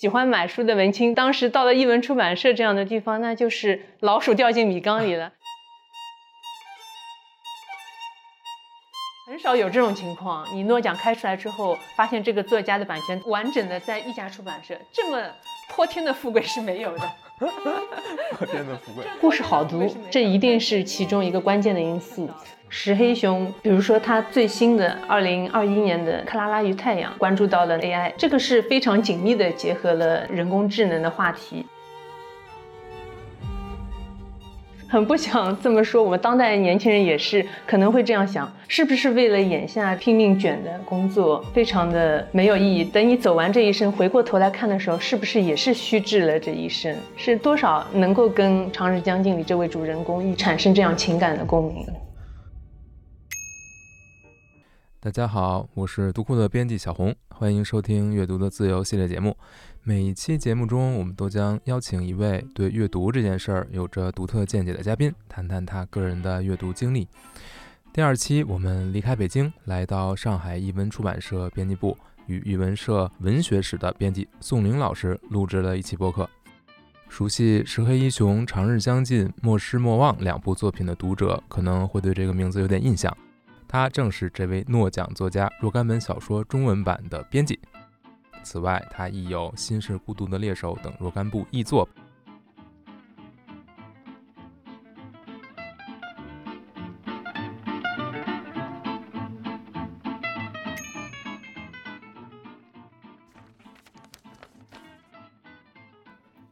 [0.00, 5.30] 喜欢买书的文青，当时到了译文出版社这样的地方，那就是老鼠掉进米缸里了。
[9.26, 15.22] 很少有这种情况，你诺奖开出来之后，发现这个作家的版权完整的在一家出版社，这么
[15.68, 17.12] 泼天的富贵是没有的。
[18.38, 22.26] 泼天的富贵，故事好读，这一定是其中一个关键的因素。
[22.72, 31.66] 石黑兄，比如说他最新的二零二一年的《克拉拉与太阳》，关注到了 AI，这个是非常紧密的结合了人工智能的话题。
[34.88, 42.84] 很不想这么说，我们当代年轻人也是可能会这样想：是不是为了眼下拼命卷的工作，非常的没有意义？
[42.84, 46.96] 等你走完这一生，回过头来看的时候，是不是也是虚掷了这一生？
[47.16, 51.84] 是多少能够跟《长日将近》里这位主人公产生这样情感的共鸣？
[55.02, 59.34] 大家好，我是读库的编辑小红，欢迎收听《阅读的自由》系列节目。
[59.82, 67.08] 每一期节目中，我们都将邀请一位对阅读这件事儿有着独特见解的嘉宾，谈谈他个人的阅读经历。
[67.94, 76.28] 第二期，我们离开北京，来到上海译文出版社编辑部，与译文社文学史的编辑宋玲老师录制了一期播客。
[77.08, 83.16] 熟悉石黑一雄《长日将近》《莫失莫忘》两部作品的读者，可能会对这个名字有点印象。
[83.72, 87.60] 他正是这位诺奖作家若干本小说中文版的编辑。
[88.42, 91.88] 此外，他亦有《心是孤独的猎手》等若干部译作。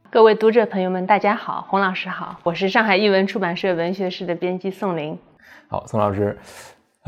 [0.09, 5.19] 各位读者朋友们，大家好，洪老师好，我是上海译文出版社文学室的编辑宋玲。
[5.67, 6.39] 好，宋老师。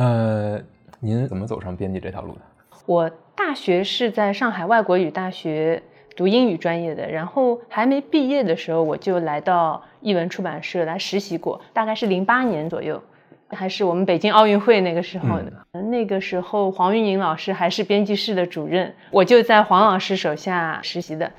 [0.01, 0.59] 呃，
[0.99, 2.41] 您怎么走上编辑这条路的？
[2.87, 5.83] 我大学是在上海外国语大学
[6.17, 13.03] 读英语专业的，然后还没毕业的时候，我就来到译文出版社来实习过，大概是零八年左右，
[13.51, 15.81] 还是我们北京奥运会那个时候的。
[15.83, 21.31] 那个时候黄玉莹老师还是编辑室的主任，我就在黄老师手下实习的。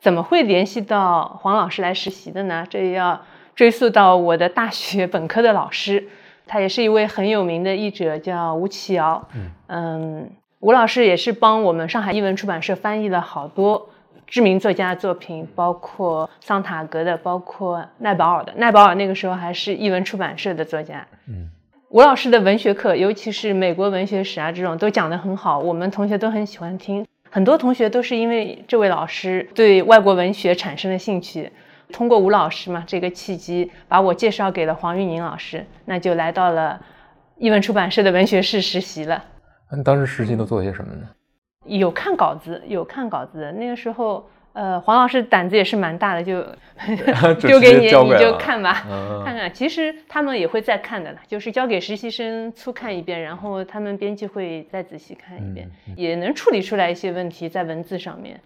[0.00, 2.66] 怎么会联系到黄老师来实习的呢？
[2.70, 3.20] 这要
[3.54, 6.08] 追溯到我的大学本科的老师。
[6.46, 9.28] 他也是一位很有名的译者，叫吴奇瑶。
[9.68, 10.30] 嗯，
[10.60, 13.88] 吴老师也是帮我们上海译文出版社翻译了好多
[14.26, 18.52] 知名作家的作品，包括桑塔格的，包括奈保尔的。
[18.56, 21.06] 奈保尔那个时候还是译文出版社的作家。
[21.28, 21.50] 嗯，
[21.90, 27.06] 吴老师的文学课，尤其是美国文学史啊这种，都讲得很好，我们同学都很喜欢听。
[27.30, 31.50] 很多同学都是因为这位老师对外国文学产生了兴趣。
[31.92, 36.80] 通过吴老师嘛，这个契机把我介绍给了黄玉宁老师，那就来到了
[37.36, 39.22] 译文出版社的文学室实习了。
[39.76, 41.08] 你当时实习都做些什么呢？
[41.66, 43.52] 有看稿子，有看稿子。
[43.52, 46.44] 那个时候，呃，黄老师胆子也是蛮大的，就
[47.46, 48.84] 丢给你，你就看吧，
[49.24, 49.52] 看看。
[49.54, 58.40] 其实他们也会再看的，就是交给实习生粗看一遍，然后他们编辑会再仔细看一遍，也能处理出来一些问题在文字上面。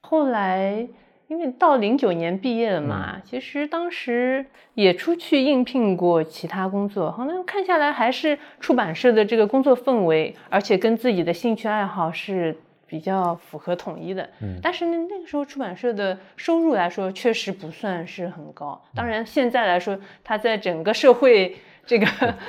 [0.00, 0.88] 后来。
[1.28, 14.28] 因为到零九年毕业了嘛，其实当时也出去应聘过其他工作，好像看下来还是出版社的这个工作氛围，而且跟自己的兴趣爱好是比较符合统一的。
[14.40, 18.80] 嗯，但是那，那个时候出版社的收入来说确实不算是很高。
[18.94, 22.06] 当然现在来说，它在整个社会这个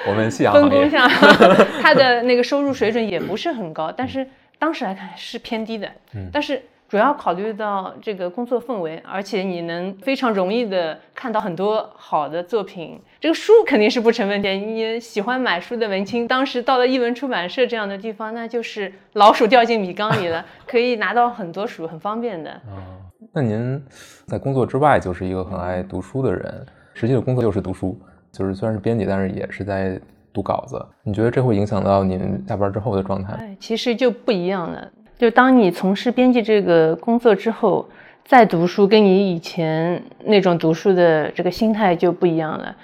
[0.08, 1.08] 我们分工下，
[1.82, 4.28] 它的那个收入水准也不是很高，但是
[4.60, 5.92] 当时来看是偏低的。
[6.14, 6.62] 嗯，但是。
[6.88, 13.00] 主要考虑到这个工作氛围，而且你能非常容易的看到很多好的作品。
[13.20, 14.50] 这个书肯定是不成问题。
[14.58, 22.52] 你喜欢买书的文青，当时到了译文出版社这样的地方，那就是老鼠掉进米缸里了， 可以拿到很多书，很方便的。
[22.52, 23.84] 啊，那您
[24.26, 28.00] 在工作之外就是一个很爱读书的人，实际的工作就是读书，
[28.32, 30.00] 就是虽然是编辑，但是也是在
[30.32, 30.86] 读稿子。
[31.04, 33.34] 你觉得这会影响到您下班之后的状态？
[33.34, 34.90] 哎，其实就不一样了。
[35.18, 37.90] 就当你从事编辑这个工作之后，
[38.24, 42.76] 再读书，跟你以前那种读书的这个心态就不一样了。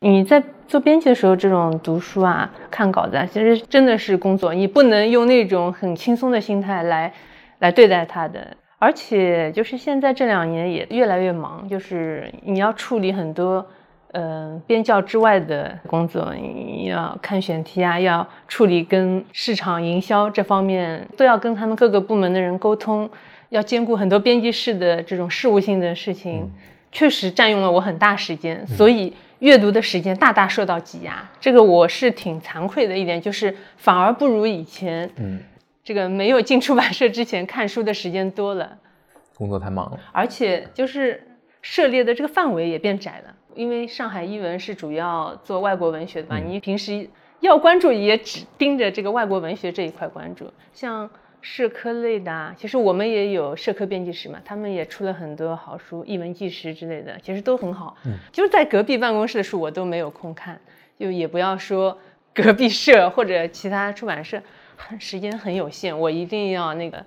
[0.00, 7.12] 你在做编辑的时候，这种读书啊、看稿子啊，其实真的是工作，你不能用那种很轻松的心态来
[7.58, 8.56] 来对待它的。
[8.78, 13.66] 而且，就是现在这两年也越来越忙，就是你要处理很多。
[14.12, 16.34] 呃，编教之外的工作，
[16.86, 23.08] 要看选题啊，要处理跟市场营销这方面，都要跟他们各个部门的人沟通，
[23.50, 26.50] 要兼顾很多编辑室的这种事务性的事情，
[26.90, 31.28] 确实占用了我很大时间，所以阅读的时间大大受到挤压。
[31.38, 35.38] 这个我是挺惭愧的一点，就是反而不如以前，嗯，
[35.84, 38.78] 这个没有进出版社之前看书的时间多了。
[39.36, 41.22] 工作太忙了，而且就是
[41.60, 43.34] 涉猎的这个范围也变窄了。
[43.54, 47.08] 因为上海译文是主要做外国文学的嘛，你平时
[47.40, 50.52] 要关注也只盯着这个外国文学这一块关注。
[50.72, 51.08] 像
[51.40, 57.96] 社科类的，其实我们也有社科编辑室嘛，他们也出了很多好书，译文纪实之类的，其实都很好。
[58.04, 60.60] 嗯，就是在隔壁办公室的书我都没有空看，
[60.98, 61.96] 就也不要说
[62.34, 64.42] 隔壁社或者其他出版社，
[64.76, 67.04] 很时间很有限，我一定要那个。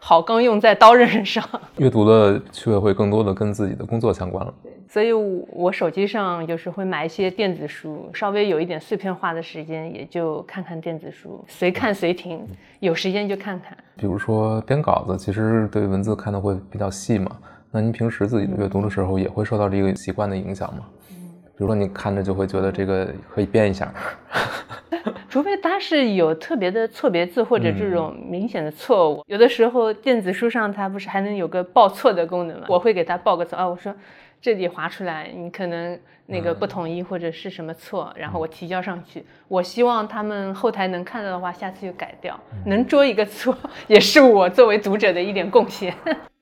[0.00, 4.54] 好钢用在刀刃上，阅读的趣味会更多的跟自己的工作相关了。
[4.88, 12.46] 所以我手机上有时会买一些电子书，稍微有一点碎片化的时间，也就看看电子书，随看随停，
[12.80, 13.76] 有时间就看看。
[13.96, 17.36] 比如说编稿子，其实对文字看的会比较细嘛。
[17.70, 20.86] 那您平时自己阅读的时候，也会受到这个习惯的影响吗？
[21.10, 23.92] 比如说你看着就会觉得这个可以编一下。
[25.28, 32.66] 除非它是有特别的错别字或者这种明显的错误，有的时候电子书上它不是还能有个报错的功能吗？
[32.68, 33.94] 我会给它报个错啊，我说
[34.40, 39.24] 这里划出来，你可能那个不统一或者是什么错，然后我提交上去。
[39.48, 43.56] 我希望他们后台能看到的话，下次就改掉， 能捉一个错，
[43.88, 45.94] 也是我作为读者的一点贡献。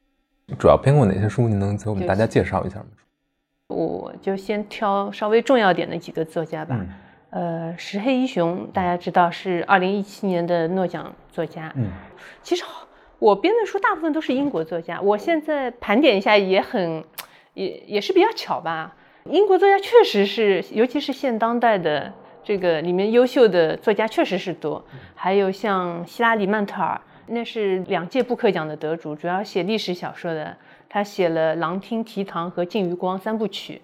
[0.58, 1.48] 主要编过哪些书？
[1.48, 2.86] 你能给我们大家介绍一下吗？
[3.68, 6.86] 我就先挑稍微重要点的几个作家吧。
[7.30, 11.72] 呃，石黑一雄，大家知道是二零一七年的诺奖作家。
[11.74, 11.90] 嗯，
[12.42, 12.64] 其实
[13.18, 15.00] 我编的书大部分都是英国作家。
[15.00, 17.02] 我现在盘点一下，也很，
[17.56, 18.94] 也也是比较巧吧。
[19.24, 22.12] 英国作家确实是，尤其是现当代的
[22.44, 24.84] 这个里面优秀的作家确实是多。
[25.14, 30.56] 还有像希拉里曼特尔，那是两届布克奖的得主，主要写历史小说的。
[30.88, 33.80] 他写了《狼厅提堂》和《烬余光》三部曲。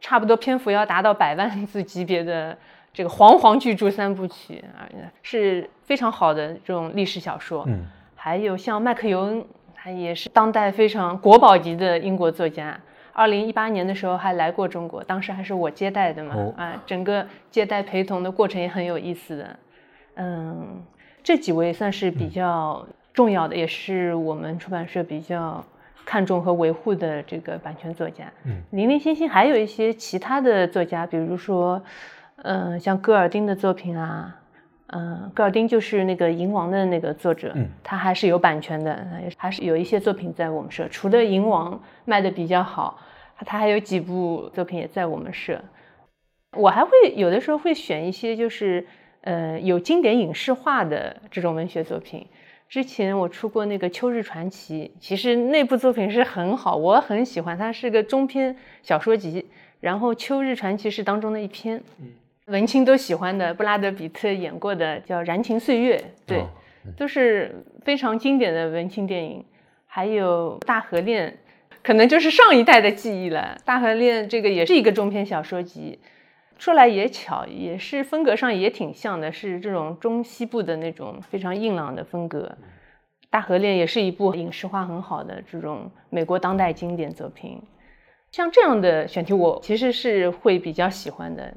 [0.00, 2.54] 差不多篇幅要达到百万字级别的
[2.92, 4.84] 这个煌煌巨著三部曲啊，
[5.22, 7.64] 是非常好的这种历史小说。
[7.68, 7.86] 嗯，
[8.16, 12.78] 还有像麦克尤恩，他也是当代非常国宝级的英国作家。
[13.14, 19.56] 二零一八年的时候还来过中国，当时还是我接待的嘛，啊，整个接待陪同的过程也很有意思的。
[20.16, 20.82] 嗯，
[21.22, 25.64] 这几位算是比较重要的，也是我们出版社比较。
[26.06, 31.82] 看重和维护的这个版权作家，嗯，零零星星还有一些其他的作家，比如说，
[32.42, 34.36] 嗯，像戈尔丁的作品啊，
[34.88, 40.86] 嗯，戈尔丁就是那个《银王》的那个作者，嗯，他还是有版权的，还是有一些作品在我们社。
[40.88, 43.00] 除了《银王》卖的比较好，
[43.46, 45.60] 他还有几部作品也在我们社。
[46.56, 48.86] 我还会有的时候会选一些就是，
[49.22, 52.26] 呃，有经典影视化的这种文学作品。
[52.68, 59.46] 之前我出过那个《秋日传奇》，其实那部作品是很好，我很喜欢，它是个中篇小说集。
[59.80, 61.82] 然后《秋日传奇》是当中的一篇，
[62.46, 65.96] 文青都喜欢的，布拉德·比特演过的叫《燃情岁月》，
[66.26, 66.44] 对，
[66.96, 69.44] 都是非常经典的文青电影。
[69.86, 71.30] 还有《大河恋》，
[71.82, 73.56] 可能就是上一代的记忆了。
[73.64, 75.98] 《大河恋》这个也是一个中篇小说集。
[76.58, 82.58] 说来也巧，也是风格上也挺像的，是这种中西部的那种非常硬朗的风格。
[83.30, 87.60] 大河恋也是一部影视化很好的这种美国当代经典作品。
[88.30, 91.54] 像这样的选题，我其实是会比较喜欢的。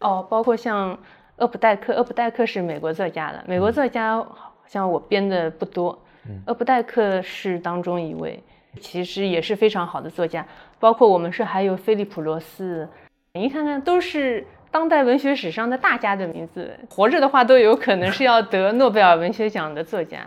[0.00, 0.98] 哦，包括像
[1.36, 3.42] 厄普代克，厄普代克是美国作家了。
[3.46, 4.24] 美国作家
[4.66, 5.98] 像我编的不多，
[6.46, 8.42] 厄普代克是当中一位，
[8.80, 10.46] 其实也是非常好的作家。
[10.78, 12.86] 包括我们是还有菲利普罗斯。
[13.32, 20.26] 你看看，都是当代文学史上的大家的名字，活着的话都有可能是要得诺贝尔文学奖的作家。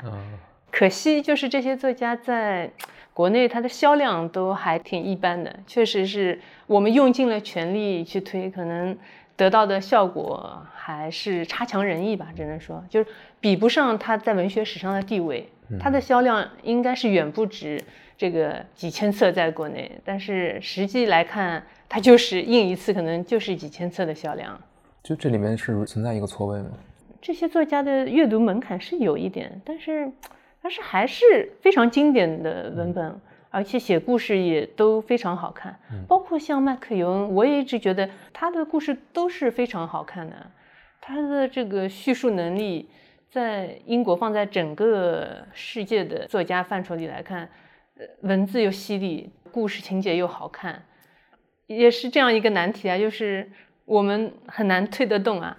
[0.72, 2.72] 可惜就是这些作家在
[3.12, 8.96] 国内它的销量都还挺一般的，确实是我们用尽了全力去推，可能
[9.40, 15.48] 得到的效果还是差强人意吧，只能说就是比不上他在文学史上的地位，
[15.80, 17.82] 它的销量应该是远不止
[18.18, 21.64] 这个几千册在国内，但是实际来看。
[21.92, 24.56] 它就是印一次，可能就是几千册的销量。
[25.02, 26.70] 就这里面是存在一个错位吗？
[27.20, 30.08] 这些作家的阅读门槛是有一点，但是，
[30.62, 33.20] 但是还是非常经典的文本，
[33.50, 35.80] 而且写故事也都非常好看。
[36.08, 40.36] 包括像麦克尤恩，我也一直觉得他的故事都是非常好看的。
[41.02, 42.90] 他的这个叙述能力，
[43.30, 47.50] 在英国放在整个世界的作家范畴里来看，
[47.98, 50.84] 呃，文字又犀利，故事情节又好看。
[51.66, 53.50] 也是这样一个难题啊，就是
[53.86, 55.58] 我们很难推得动啊。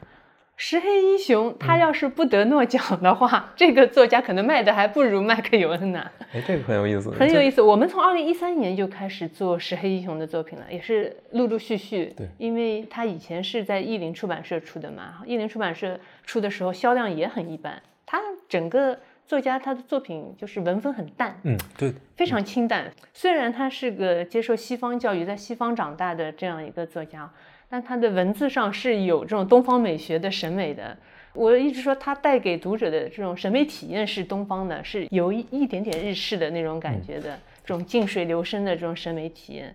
[0.63, 6.07] 石黑一雄他要是不得诺奖的话，这个作家可能卖的还不如麦克尤恩呢。
[6.35, 7.63] 哎，这个很有意思，很有意思。
[7.63, 12.13] 我们从二零一三年就开始做石黑一雄的作品了，也是陆陆续续。
[12.15, 17.83] 对，因为他以前是在译林出版社出的嘛，译林出版社出的时候销量也很一般。
[18.05, 22.93] 他整个作家他的作品就是文风很淡，嗯，对，非常清淡。
[23.15, 27.33] 虽然他是个接受西方教育，在西方长大的这样一个作家，
[27.71, 30.97] 但他的文字上是有这种东方美学的审美的。
[31.33, 39.73] 我一直说他带给读者的这种审美体验是东方的，是有一一点点日式的那种感觉的，这种静水流深的这种审美体验。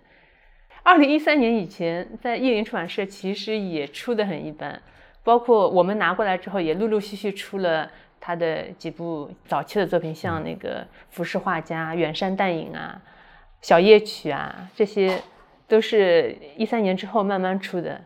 [0.82, 4.80] 二零一三年以前，在译林出版社其实也出的很一般，
[5.24, 13.00] 包括我们拿过来之后，也陆陆续续出了他的几部早期的作品，像那个《浮世画家》《远山淡影》啊，
[13.66, 15.18] 《小夜曲》啊，这些
[15.68, 18.00] 都是一三年之后慢慢出的。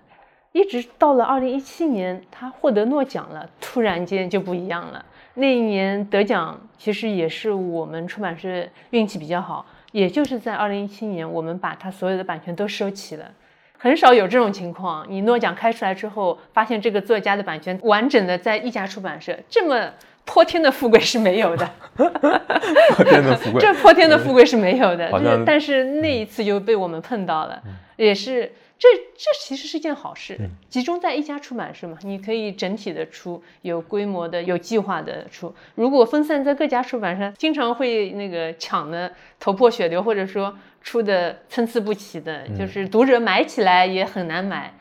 [0.53, 5.05] 一直到了二零一七年，他获得诺奖了，突然间就不一样了。
[5.35, 13.31] 那一年得奖，其实也是我们出版社运气比较好，也就是在二零一七年，我们把他所有的版权都收齐了。
[13.79, 19.91] 很少有这种情况，你诺奖开出来之后，发现这个作家的版权完整的在一家出版社，这么
[20.25, 21.71] 泼天的富贵是没有的。
[21.97, 25.11] 泼天的富贵，这泼天的富贵是没有的。
[25.45, 27.63] 但是那一次就被我们碰到了，
[27.97, 28.53] 也是。
[28.81, 35.55] 这这其实是件好事，集中在一家出版社嘛，你可以整体的出，有规模的、有计划的出。
[35.75, 44.73] 如果分散在各家出版社，经常会那个抢的头破血流，或者说出的参差不齐的，就是读者买起来也很难买。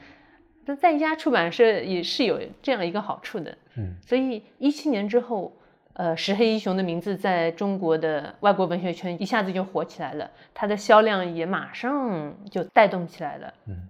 [0.64, 5.54] 那在一家出版社也是有这样一个好处的，嗯，所以一七年之后，
[5.94, 13.88] 呃，石黑一雄的名字在中国的外国文学圈一下子就火起来了，它的销量也马上就带动起来了，嗯。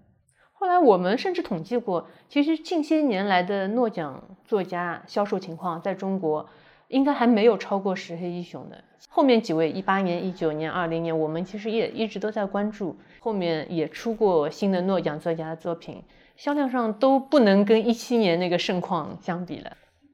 [0.54, 6.50] 后来我们甚至统计过，其实近些年来的诺奖作家销售情况，在中国
[6.90, 8.84] 应该还没有超过石黑一雄的。
[9.08, 16.04] 后面几位，一八年、一九年、二零年，我们其实也一直都在关注，后面也出过新的诺奖作家的作品，
[16.40, 19.72] 销量上都不能跟一七年那个盛况相比了。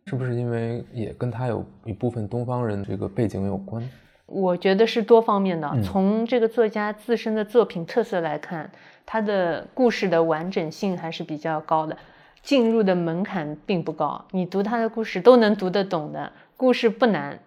[0.08, 3.88] 是不是因为也跟他有一部分东方人这个背景有关？
[4.25, 5.72] 我觉得是多方面的。
[5.84, 8.72] 从这个作家自身的作品特色来看。
[9.08, 11.96] 他的故事的完整性还是比较高的，
[12.41, 17.38] 进入的门槛并不高，你读他的故事都能读得懂的，故事不难。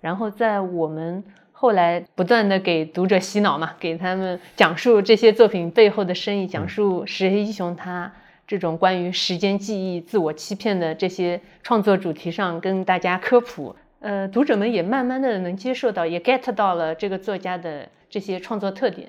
[0.00, 1.24] 然后在我们
[1.56, 8.12] 后来不断的给读者洗脑嘛，给他们讲述这些作品背后的深意，讲述石黑一雄他
[8.46, 19.08] 这种关于时间记忆、自我欺骗的这些创作主题上跟大家科普，呃，读者们也慢慢的能接受到，也 get 到了这个作家的这些创作特点，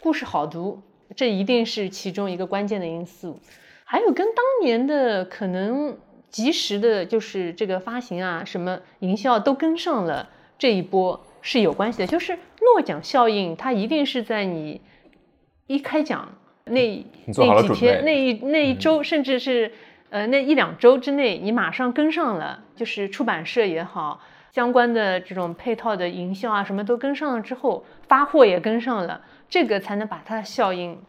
[0.00, 0.80] 故事好读。
[1.16, 3.40] 这一定是其中一个关键的因素，
[3.84, 5.96] 还有跟当年的可能
[6.30, 12.06] 及时的，就是这个发行啊，什么营销都跟上了这一波是有关系的。
[12.06, 14.80] 就是诺奖效应，它一定是在你
[15.68, 16.28] 一开奖
[16.64, 19.70] 那那几天、那一那一周，甚至是
[20.10, 24.20] 呃那一两周之内，你马上跟上了，就是出版社也好，
[24.52, 29.20] 相关的这种配套的营销啊，什么都跟上了之后，发货也跟上了。
[29.48, 31.00] 这个才能把它的效应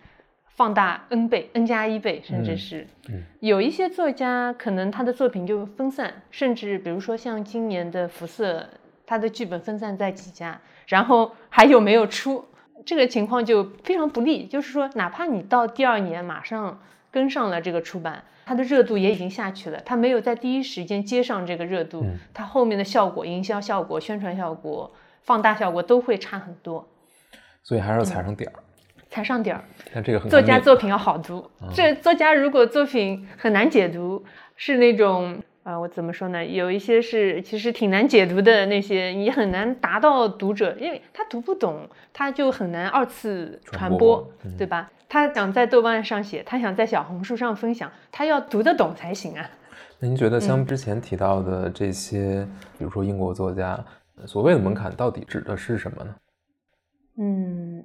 [0.49, 2.85] 放大 n 倍，n 加一倍，甚至是
[3.39, 8.69] 有一些作家可能他的作品就分散，甚至比如说像今年的辐射，
[9.07, 12.45] 他的剧本分散在几家，然后还有没有出，
[12.85, 14.45] 这个情况就非常不利。
[14.45, 24.91] 就是说，哪怕你到第二年马上跟上了这个出版，它的热度也已经下去了，它没有在第一时间接上这个热度，它后面的效果、营销效果、宣传效果、
[25.23, 26.85] 放大效果都会差很多。
[27.63, 28.59] 所以还是要踩上点儿，
[29.09, 29.63] 踩上点儿。
[29.93, 31.49] 但这个很作家作品要好读。
[31.73, 34.25] 这作家如果作品很难解读，
[34.57, 36.45] 是那种啊，我怎么说呢？
[36.45, 44.25] 有一些是其实挺难解读的那些，你很难达到读者，因为他读不懂，他就很难二次传播，
[44.57, 44.89] 对吧？
[45.09, 49.45] 他想在豆瓣上写，他想在小红书上分享，他要读得懂才行啊。
[49.99, 52.47] 那您觉得像之前提到的这些，
[52.77, 53.83] 比如说英国作家，
[54.25, 56.15] 所谓的门槛到底指的是什么呢？
[57.17, 57.83] 嗯，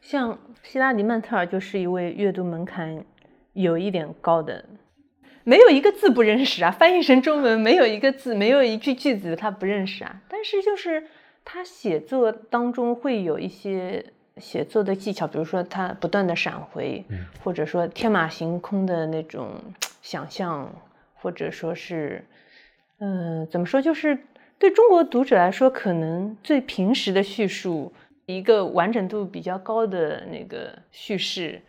[0.00, 3.04] 像希拉里曼特尔就是一位阅读门槛
[3.52, 4.64] 有一点高的，
[5.44, 10.20] 没有一个字不认识啊，翻译成中文没有一个字，没有一句句子他不认识啊。
[10.28, 11.04] 但是就是
[11.44, 14.04] 他写作当中会有一些
[14.36, 17.04] 写作的技巧，比如说他不断的闪回，
[17.42, 19.60] 或者说天马行空的那种
[20.00, 20.72] 想象，
[21.14, 22.24] 或者说是，
[22.98, 24.18] 嗯，怎么说，就是
[24.58, 27.92] 对中国读者来说，可能最平实的叙述。
[28.26, 31.60] 一个完整度比较高的那个叙事，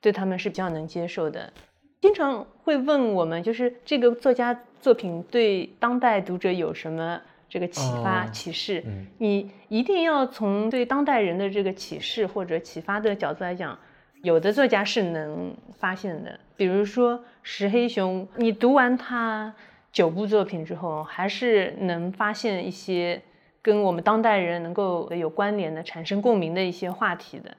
[0.00, 1.52] 对他们是比较能接受的。
[2.00, 8.84] 经常会问我们，就是这个作家作品对当代读者有什么这个启发启示？
[9.18, 13.76] 你一定要从对当代人的这个启示或者启发的角度来讲，
[14.22, 16.38] 有的作家是能发现的。
[16.56, 19.52] 比如说石黑雄，你读完他，
[19.92, 23.20] 九部作品之后，还是能发现一些
[23.60, 27.56] 跟我们当代人能够有关联的、产生共鸣的一些话题的。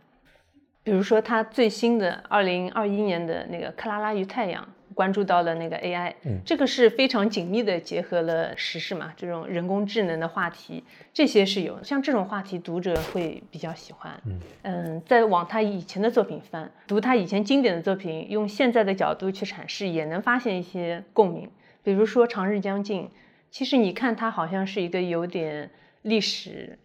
[0.83, 4.63] 比如说，他最新的二零二一年的那个《克拉拉与太阳》，
[4.95, 10.83] 关注到了那个 AI，嗯这个是非常紧密的结合了时事嘛，这种人工智能的话题，
[11.13, 11.83] 这些是有。
[11.83, 14.19] 像这种话题，读者会比较喜欢。
[14.25, 21.49] 嗯嗯，再往他以前的作品翻，读他以前经典的作品，用现在的角度去阐释，也能发现一些共鸣。
[21.83, 23.03] 比如说《长日将近》，
[23.51, 25.69] 其实你看它好像是一个有点
[26.01, 26.77] 历史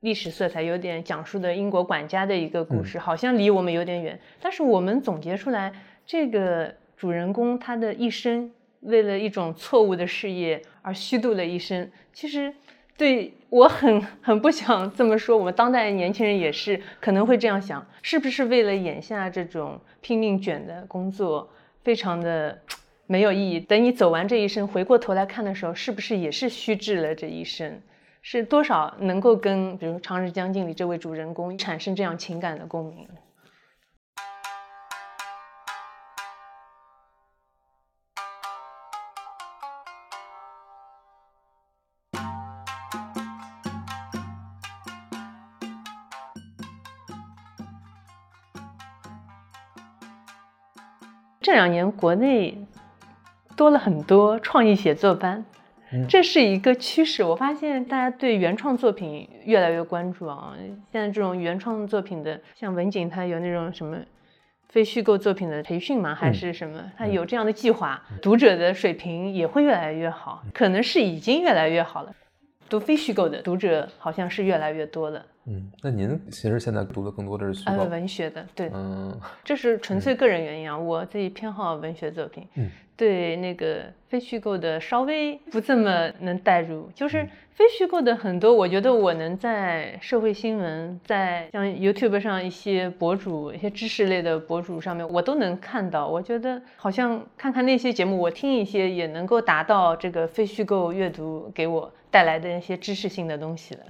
[0.00, 4.18] 历史色彩，有点讲述的英国管家的一个故事，好像离我们有点远。
[4.40, 5.72] 但是我们总结出来，
[6.06, 12.52] 这个主人公他的一生为了一种错误的事业而虚度了一生，其实
[12.96, 15.36] 对我很很不想这么说。
[15.36, 21.48] 我们当代年轻人也是可能会这样想，是不是为了眼下这种拼命卷的工作，
[21.82, 22.56] 非常的
[23.06, 23.58] 没有意义？
[23.58, 27.80] 等你走完这一生，回过头来看的时候，是不是也是虚掷了这一生？
[28.28, 33.08] 是多少能够跟比如《长日将近》里这位主人公产生这样情感的共鸣？
[51.40, 52.66] 这两年国内
[53.56, 55.44] 多了很多创意写作班，
[56.08, 57.22] 这是一个趋势。
[57.22, 60.54] 我发现大家对原创作品越来越关注啊。
[60.90, 63.98] 现在这种原创作品的，像文景，他有那种什么
[64.68, 66.14] 非虚构作品的培训吗？
[66.14, 66.92] 还是什么？
[66.96, 72.12] 他有这样的计划，读者的水平也会越来越好，可能是已经越来越好了。
[72.68, 75.24] 读非虚构的读者好像是越来越多了。
[75.46, 79.16] 嗯，那您其实现在读的更多的是虚呃，构，文学的，对，嗯。
[79.44, 82.70] 这是纯粹个人原因啊，我自己偏好文学作品，嗯。
[82.96, 87.28] 对那个非虚构的稍微不这么能代入，就是嗯。
[87.52, 96.06] 非虚构的很多，我觉得我能在社会新闻，在像 YouTube 上一些博主、一些知识类的博主上面，我都能看到。
[96.06, 103.80] 我觉得好像看看那些节目，我听一些也能够达到这个非虚构阅读给我带来的那些知识性的东西了。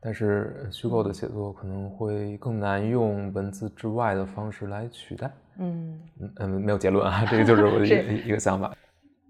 [0.00, 5.30] 但是虚构的写作可能会更难用文字之外的方式来取代。
[5.58, 8.74] 嗯嗯嗯，没有结论啊，这个就是我的一个一个想法。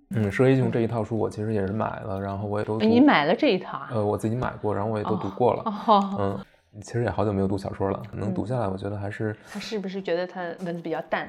[0.09, 3.91] 嗯，《射黑熊》这一套书我其实也是买了，然后我也都你买了这一套啊？
[3.93, 5.63] 呃，我自己买过，然后我也都读过了。
[5.67, 6.45] 哦，嗯，
[6.81, 11.29] 其实也好久没有读小说了，能读下来，我觉得还是他是不是觉得他文字比较淡？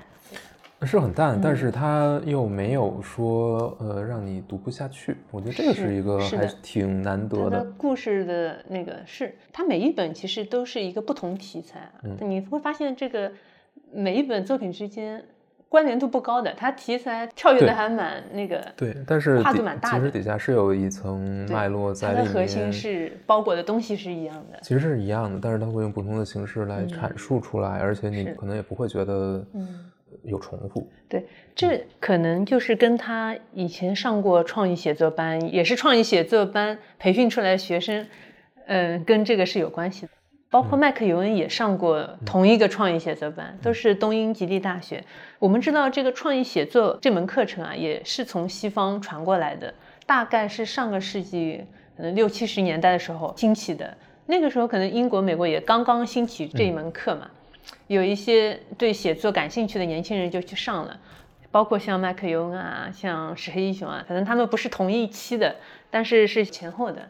[0.85, 5.17] 是很淡，嗯但是它又没有说呃让你读不下去。
[5.31, 7.63] 我觉得这个是是一个还挺难得的。
[7.63, 13.31] 的故事的那个是，他每一本其实都是一个不同题材啊，嗯你会发现这个
[13.91, 15.23] 每一本作品之间
[15.67, 22.25] 关联度不高的，它题材跳跃的还蛮那个，对，但是跨度蛮大的其实底下是有一层脉络在里面。
[22.25, 24.59] 它的核心是包裹的东西是一样的。
[24.63, 29.67] 其实是一样的，但是它会用不同的形式来嗯阐述出来，而且你可能也不会觉得嗯
[30.23, 30.89] 有重复。
[31.07, 38.07] 对，这可能就是跟他以前上过创意写作班，也是创意写作班培训出来的学生，
[38.67, 40.11] 嗯、跟这个是有关系的。
[40.51, 45.03] 包括麦克尤恩也上过同一个创意写作班，都是东英吉利大学。
[45.37, 49.71] 我们知道这个创意写作这门课程啊，也是从西方传过来的，
[50.07, 51.63] 大概是上个世纪
[51.95, 53.95] 可能六七十年代的时候兴起的。
[54.25, 57.29] 那个时候可能英国、美国也刚刚兴起这一门课嘛，
[57.87, 60.99] 有一些对写作感兴趣的年轻人就去上了。
[61.51, 65.55] 包括像麦克尤恩啊，像石黑一雄啊，可能他们不是同一期的，
[65.89, 67.09] 但是是前后的。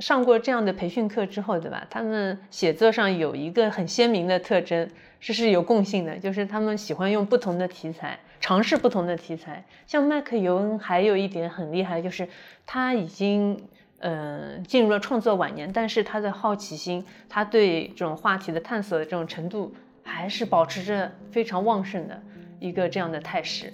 [0.00, 1.86] 上过这样的培训课之后，对吧？
[1.88, 4.90] 他们写作上有一个很鲜明的特征，
[5.20, 9.64] 这是有共性的，就是他们喜欢用不同的题材，尝试不同的题材。
[9.86, 12.28] 像麦克尤恩还有一点很厉害，就是
[12.66, 22.22] 他已经呃进入了创作晚年，但是他的好奇心，他对这种话题的探索的这种程度，还是保持着非常旺盛的
[22.60, 23.72] 一个这样的态势。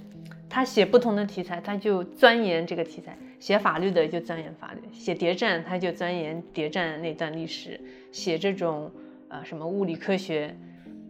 [0.48, 7.80] 他写不同的题材，他就钻研这个题材；写法律的就钻研法律，写谍战他就钻研谍战那段历史，
[8.10, 8.90] 写这种
[9.28, 10.54] 呃什么物理科学，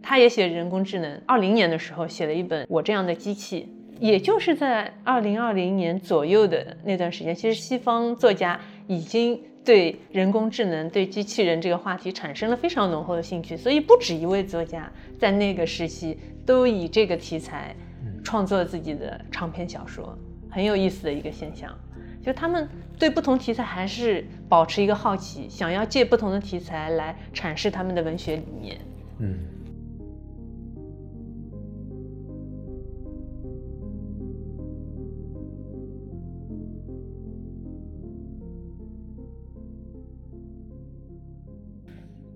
[0.01, 1.21] 他也写人工智能。
[1.25, 3.67] 二零年的时候写了一本《我这样的机器》，
[3.99, 17.75] 也就是在二零二零年左右的那段时间，其实西方作家已经对人工智能、对机器人这个话题产生了非常浓厚的兴趣，所以不止一位作家在那个时期都以这个题材
[18.23, 20.17] 创作自己的长篇小说，
[20.49, 21.73] 很有意思的一个现象。
[22.21, 22.67] 就他们
[22.97, 28.77] 对不同题材还是保持一个好奇，想要借不同的题材来阐释他们的文学理念。
[29.19, 29.37] 嗯。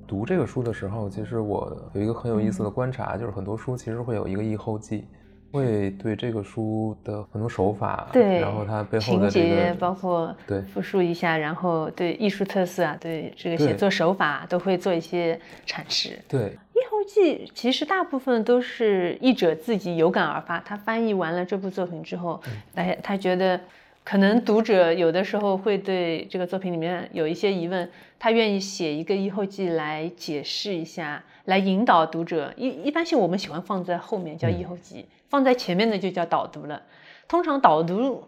[0.07, 5.05] 读这个书的时候，其实我有一个很有意思的观察，就是很多书其实会有一个译后记，
[5.51, 16.17] 会对这个书的很多手法，对，然后它背后情的这节包括对复述一下，然后对艺术特色啊，对这个写作手法都会做一些阐释。
[16.27, 22.39] 对译后记其实大部分都是译者自己有感而发，他翻译完了这部作品之后，
[22.75, 23.59] 哎，他觉得
[24.07, 32.53] 可能读者有的时候会对这个作品里面有一些疑问，他愿意写一个译后记来解释一下，来引导读者。
[32.55, 36.83] 一一般性我们喜欢放在后面叫译后记，放在前面的就叫导读了。
[37.27, 38.23] 通常导读。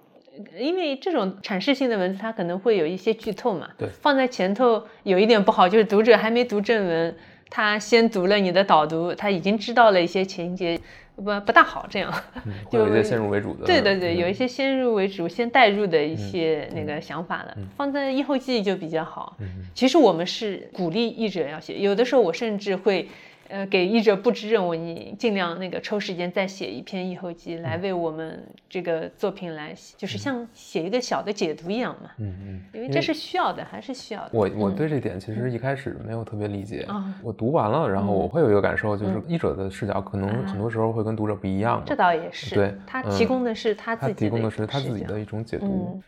[0.57, 3.69] 因为这种阐释性的文字，它可能会有一些剧透嘛。
[3.77, 7.15] 对放在前头有一点不好，就是读者还没读正文，
[7.49, 10.79] 他先读了你的导读，他已经知道了一些情节，
[11.19, 12.11] 不不大好这样。
[12.45, 19.35] 嗯会有一些先入为主的，对对对，嗯有一些先入为主、先带入的一些那个想法了，放在以后记忆就比较好。
[19.39, 23.07] 嗯其实我们是鼓励译者要写，有的时候我甚至会。
[23.49, 32.11] 呃，给译者布置任务，你尽量那个抽时间再写一篇译后记，来嗯为我们这个作品来，就是像写一个小的解读一样嘛。
[32.19, 34.29] 嗯嗯，因为这是需要的，还是需要的。
[34.33, 46.03] 我我对这点其实一开始没有特别理解，啊我读完了，然后我会有一个感受，就是嗯译者的视角可能很多时候会跟读者不一样嘛这，倒也是，对嗯他提供的是他自己提供的是他自己的一种解读嗯。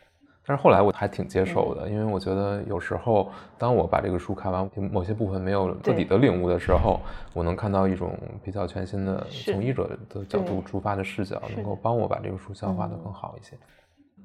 [0.46, 7.00] 但是后来我还挺接受的，因为我觉得有时候当我把这个书看完，某些部分没有自己的领悟的时候，
[7.34, 13.04] 我能看到一种比较全新的从译者的角度出发的视角，能够帮我把这个书消化的嗯。
[13.04, 13.56] 更好一些。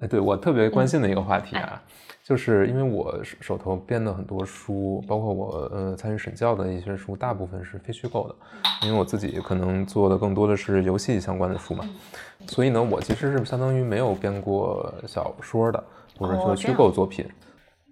[0.01, 1.83] 哎，对我特别关心的一个话题啊，
[2.23, 8.35] 就是因为我手手头编的很多书，包括我呃参与审教的一些书，大部分是非虚构的，
[8.87, 11.89] 因为我自己可能做的更多的是游戏相关的书嘛，
[12.47, 15.83] 所以呢，我其实是相当于没有编过小说的，
[16.19, 17.27] 或者说虚构作品。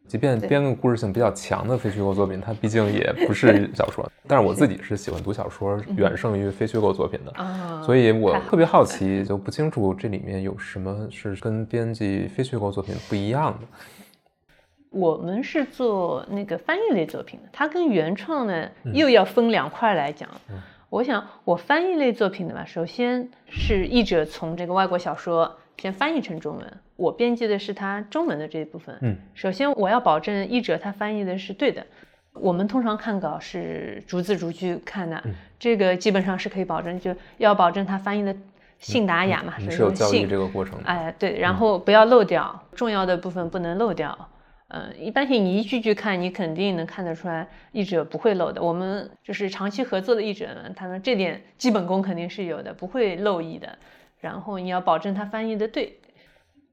[0.06, 4.06] 即便编个故事性比较强的非虚构作品，它毕竟也不是 小说。
[4.28, 7.32] 但是我自己是喜欢读小说，远胜于非虚构作品的。
[7.32, 13.66] 啊，所以我特别好奇，就不清楚这里面有什么是跟编辑非虚构作品不一样的。
[14.90, 20.28] 我们是做那个翻译类作品的，它跟原创呢嗯又要分两块来讲。
[20.90, 28.96] 我想我翻译类作品的吧，首先是译者从这个外国小说先翻译成中文，我编辑的是它中文的这一部分。
[29.02, 31.84] 嗯，首先我要保证译者他翻译的是对的。
[32.32, 38.34] 我们通常看稿是逐字逐句看的，嗯这个基本上是可以保证，就要保证他翻译的
[38.80, 40.84] 信达雅嘛，是有教育先信这个过程的。
[40.84, 44.28] 哎，对，然后不要漏掉重要的部分，不能漏掉。
[44.68, 48.60] 嗯，一般性你一句句看，你肯定能看得出来，译者不会漏的。
[48.60, 53.78] 我们就是长期合作的译者呢，他们这点基本功肯定是有的，不会漏译的。
[54.24, 56.00] 然后你要保证它翻译的对，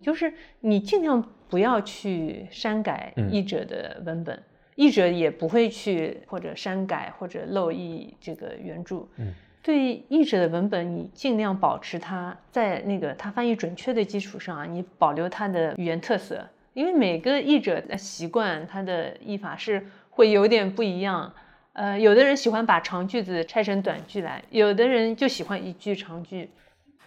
[0.02, 4.42] 就是你尽量不要去删改嗯译者的文本，
[4.76, 9.06] 译者也不会去或者删改或者漏译这个原著。
[9.18, 9.34] 嗯
[9.64, 21.32] 对译者的文本，你尽量保持它在那个它翻译准确的基础上啊，你保留它的语言特色，因为每个译者的习惯，他的译法是会有点不一样。
[21.74, 26.50] 呃，有的人喜欢把长句子拆成短句来，有的人就喜欢一句长句，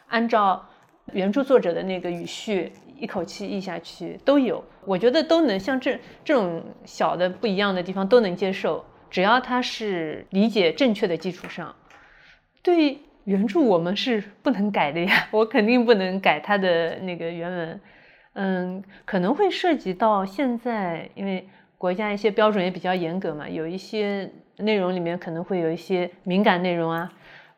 [0.09, 0.64] 按照
[1.12, 4.64] 原著作者的那个语序一口气译下去都有。
[4.85, 11.75] 我觉得都能像这这种小的不一样的地方都能接受，只要它是理解正确的基础上。
[12.62, 17.81] 对原著我们是不能改的呀， 我肯定不能改它的那个原文。
[18.35, 27.12] 嗯，可能会涉及到现在，因为国家一些标准也比较严格嘛，有一些内容里面可能会有一些敏感内容啊，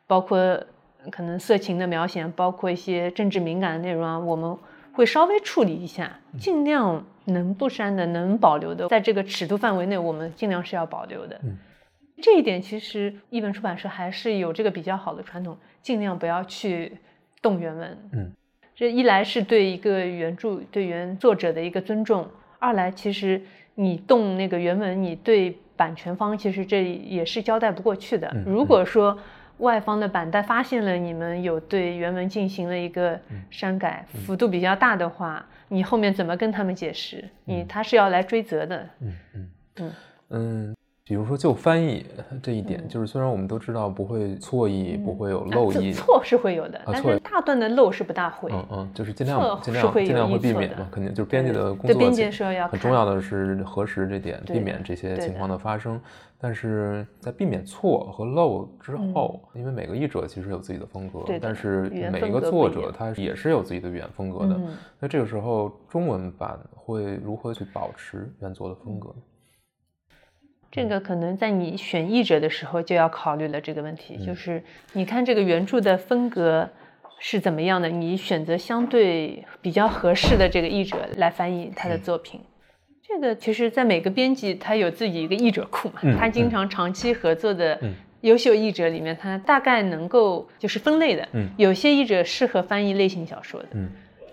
[0.06, 0.62] 包括
[1.10, 4.56] 可能色情的描写，包括一些政治敏感的内容啊，我们
[4.92, 11.38] 会稍微处理一下，尽量能不删的、能保留的，在这个尺度范围内，我们尽量是要保留的。
[11.42, 11.56] 嗯
[12.22, 16.96] 这一点其实译本出版社还是有这个比较好的传统，尽量不要去
[17.42, 17.98] 动原文。
[18.12, 18.32] 嗯，
[18.74, 22.26] 这一来是对一个原著、对原作者的一个尊重，
[22.58, 23.42] 二来其实
[23.74, 28.32] 你动那个原文，你对版权方其实这也是交代不过去的。
[28.34, 29.18] 嗯如果说
[29.58, 33.42] 外方的版带发现了你们有对原文进行了一个嗯。
[33.50, 37.24] 删改，幅度比较大的话，你后面怎么跟他们解释？
[37.44, 38.88] 你他是要来追责的。
[39.00, 39.50] 嗯嗯。
[39.76, 39.92] 嗯。
[40.28, 40.76] 嗯，
[41.08, 42.04] 比如说就翻译
[42.42, 48.50] 这一点，就是虽然我们都知道不会错译，不会有漏译，啊错是会有的，但是大段的漏是不大会。
[48.52, 56.00] 嗯嗯，就是尽量尽量尽量会避免嘛，肯定就是编辑的工对编作其辑是要很重要的是核实这点，避免这些情况的发生。
[56.38, 64.56] 但是在避免错和漏之后，因为每个译者其实有自己的风格但是每一个作者他也是有自己的语言风格的。
[64.56, 69.14] 嗯那这个时候中文版会如何去保持原作的风格呢？
[70.76, 74.62] 这个可能在你选译者的时候就要考虑了这个问题，就是
[74.92, 76.68] 你看这个原著的风格
[77.18, 82.38] 是怎么样的，你选择相对比较合适的这个译者来翻译他的作品。
[83.02, 87.80] 这个其实，在每个编辑他有自己一个译者库嘛，他经常长期合作的
[88.20, 93.68] 优秀译者里面，他大概能够就是分类的，有些译者适合翻译类型小说的。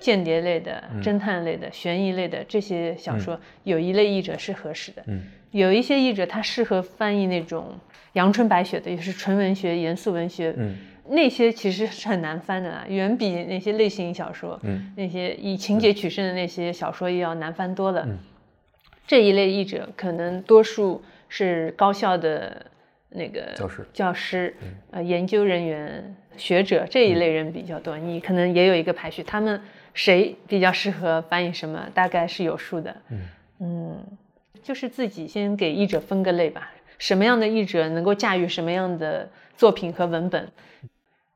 [0.03, 5.01] 间谍类的、侦探类的、悬疑类的这些小说，有一类译者是合适的。
[5.07, 7.73] 嗯，有一些译者他适合翻译那种
[8.11, 10.53] 阳春白雪的，也是纯文学、严肃文学。
[10.57, 10.75] 嗯，
[11.07, 14.59] 那些其实是很难翻的，远比那些类型小说、
[14.97, 18.05] 那些以情节取胜的那些小说要难翻多了。
[19.07, 22.65] 这一类译者可能多数是高校的
[23.11, 24.53] 那个教师、教师、
[24.91, 27.97] 呃研究人员、学者这一类人比较多。
[27.97, 29.61] 你可能也有一个排序，他们。
[29.93, 32.95] 谁比较适合翻译什么，大概是有数的。
[33.09, 33.19] 嗯
[33.59, 34.03] 嗯，
[34.61, 40.47] 就是自己先给译者分个类吧，什么样的译者能够驾驭什么样的作品和文本。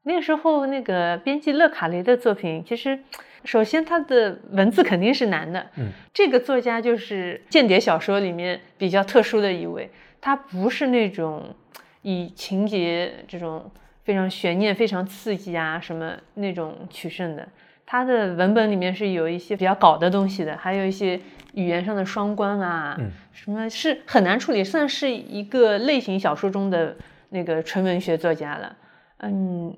[0.04, 2.98] 那个时候，那个编辑勒卡雷的作品，其实
[3.44, 5.68] 首先他的文字肯定是难的。
[5.78, 9.90] 嗯，这个作家就是间谍小说里面比较特殊的一位，
[10.20, 11.54] 他不是那种
[12.02, 13.70] 以情节这种
[14.04, 17.48] 非常悬念、非常刺激啊什么那种取胜的。
[17.90, 21.18] 它的文本里面是有一些比较搞的东西的，还有一些
[21.54, 23.00] 语言上的双关啊，
[23.32, 26.94] 什么是很难处理，算是一个类型小说中的
[27.30, 28.76] 那个纯文学作家了。
[29.20, 29.74] 嗯，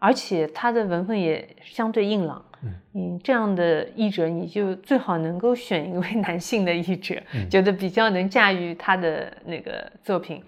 [0.00, 2.44] 而且他的文风也相对硬朗。
[2.94, 7.14] 嗯，这样的译者你就最好能够选一位 男性的译者，
[7.48, 10.42] 觉得比较能驾驭他的那个作品。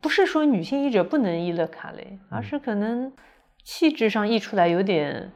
[0.00, 3.12] 不是说女性译者不能译勒卡雷，而是可能
[3.62, 5.30] 气质上译出来有点。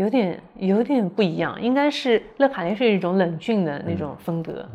[0.00, 4.66] 有点有点不一样，应该是勒卡雷是一种冷峻的那种风格，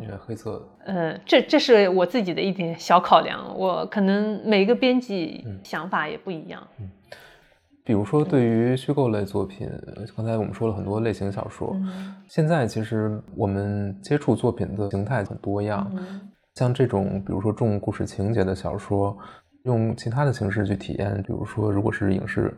[0.00, 0.66] 有点黑色。
[0.86, 6.66] 呃，这这是我自己的一点小考量，我可能每个编辑想法也不一样。
[6.80, 6.90] 嗯，
[7.84, 9.68] 比如说对于虚构类作品，
[10.16, 11.76] 刚才我们说了很多类型小说，
[12.26, 15.86] 现在其实我们接触作品的形态很多样，
[16.54, 19.14] 像这种比如说重故事情节的小说。
[19.64, 22.54] 用其他的形式去体验，比如说，如果是影视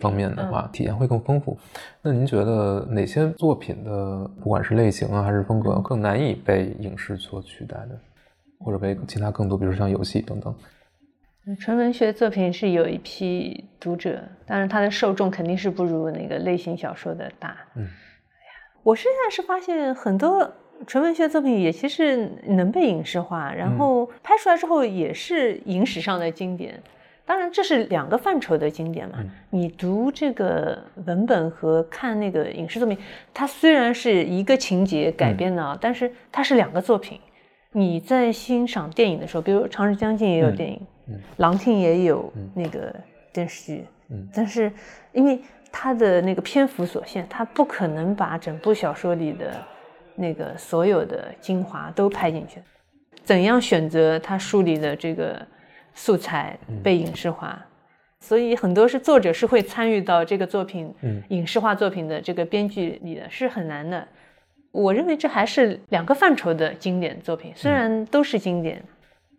[0.00, 1.56] 方面的话，体验会更丰富。
[2.02, 7.98] 那您觉得哪些作品的，不管是类型啊，还是风格，更难以被影视所取代的，
[8.58, 10.54] 或者被其他更多，比如像游戏等等？
[11.60, 17.56] 纯文学作品是有一批读者，但是它的受众肯定是不如那个类型小说的大。
[17.76, 17.92] 嗯，哎呀，
[18.82, 20.50] 我现在是发现很多。
[20.88, 26.82] 纯文学作品也其实能被影视化，然后拍出来之后也是影史上的经典。
[27.26, 29.18] 当然，这是两个范畴的经典嘛。
[29.50, 32.96] 你读这个文本和看那个影视作品，
[33.32, 37.18] 它虽然是一个情节改编的，但是它是两个作品。
[37.72, 40.80] 你在欣赏电影的时候，比如《长日将近》也有电影，
[41.38, 42.94] 《狼听》也有那个
[43.32, 43.84] 电视剧，
[44.32, 44.70] 但是
[45.12, 45.40] 因为
[45.72, 49.52] 它的那个篇幅所限，它不可能把整部小说里的。
[50.16, 52.62] 那个所有的精华都拍进去，
[53.24, 55.44] 怎样选择他书里的这个
[55.94, 57.58] 素材被影视化？
[58.20, 60.92] 所以很多是作者是会参与到这个作品
[61.28, 64.06] 影视化作品的这个编剧里的，是很难的。
[64.72, 68.82] 我认为这还是两个范畴的经典作品，虽然都是经典。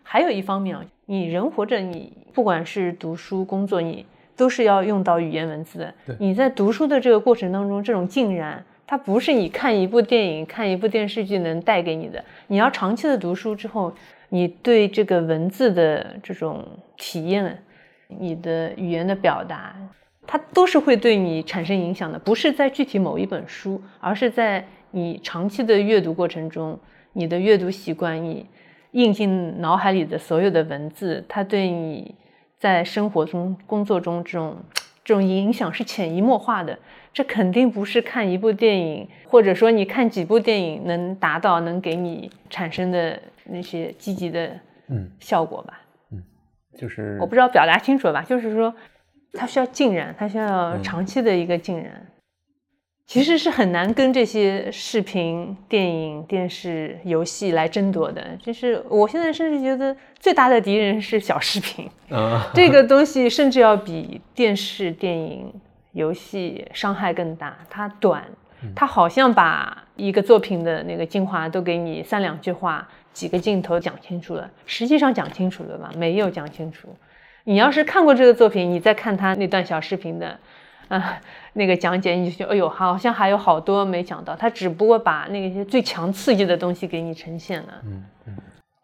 [0.03, 5.93] 还有一方面啊，你人活着，你不管是读书、工作，你都是要用到语言文字的。
[6.19, 8.63] 你在读书的这个过程当中，这种浸染。
[8.87, 12.23] 它不是你看一部电影、看一部电视剧能带给你的。
[12.45, 13.91] 你要长期的读书之后，
[14.29, 16.65] 你对这个文字的这种
[16.97, 17.63] 体验，
[18.07, 19.75] 你的语言的表达，
[20.27, 22.17] 它都是会对你产生影响的。
[22.19, 26.79] 不是在具体某一本书，而是在你长期的阅读过程中，
[27.13, 28.45] 你的阅读习惯，你
[28.91, 32.15] 印进脑海里的所有的文字，它对你
[32.57, 34.57] 在生活中、工作中这种
[35.03, 36.79] 这种影响是潜移默化的。
[37.15, 44.51] 这肯定不是看一部电影，或者说你看几部电影能达到、能给你产生的那些积极的
[44.89, 45.79] 嗯效果吧？
[46.11, 46.21] 嗯，
[46.77, 48.21] 就是我不知道表达清楚了吧？
[48.21, 48.75] 就是说，
[49.31, 52.05] 它需要浸染，它需要长期的一个浸染，
[53.07, 58.37] 其实是很难跟这些视频、电影、电视、游戏来争夺的。
[58.43, 65.49] 就是我现在甚至觉得最大的敌人是小视频，啊这个东西甚至要比电视、电影。
[65.95, 68.23] 游戏伤害更大，它短，
[68.75, 75.89] 它好像把一个作品的那个精华都给你三两句话、几个镜头讲清楚了，实际上讲清楚了吗？
[75.95, 76.89] 没有讲清楚。
[77.45, 80.37] 你要是看过这个作品，你再看他那段小视频的，
[80.89, 81.21] 啊，
[81.53, 84.35] 那个讲解，你就觉得哎呦，好像还有好多没讲到。
[84.35, 87.81] 他只不过把那些最强刺激的东西给你呈现了。
[87.85, 88.37] 嗯嗯。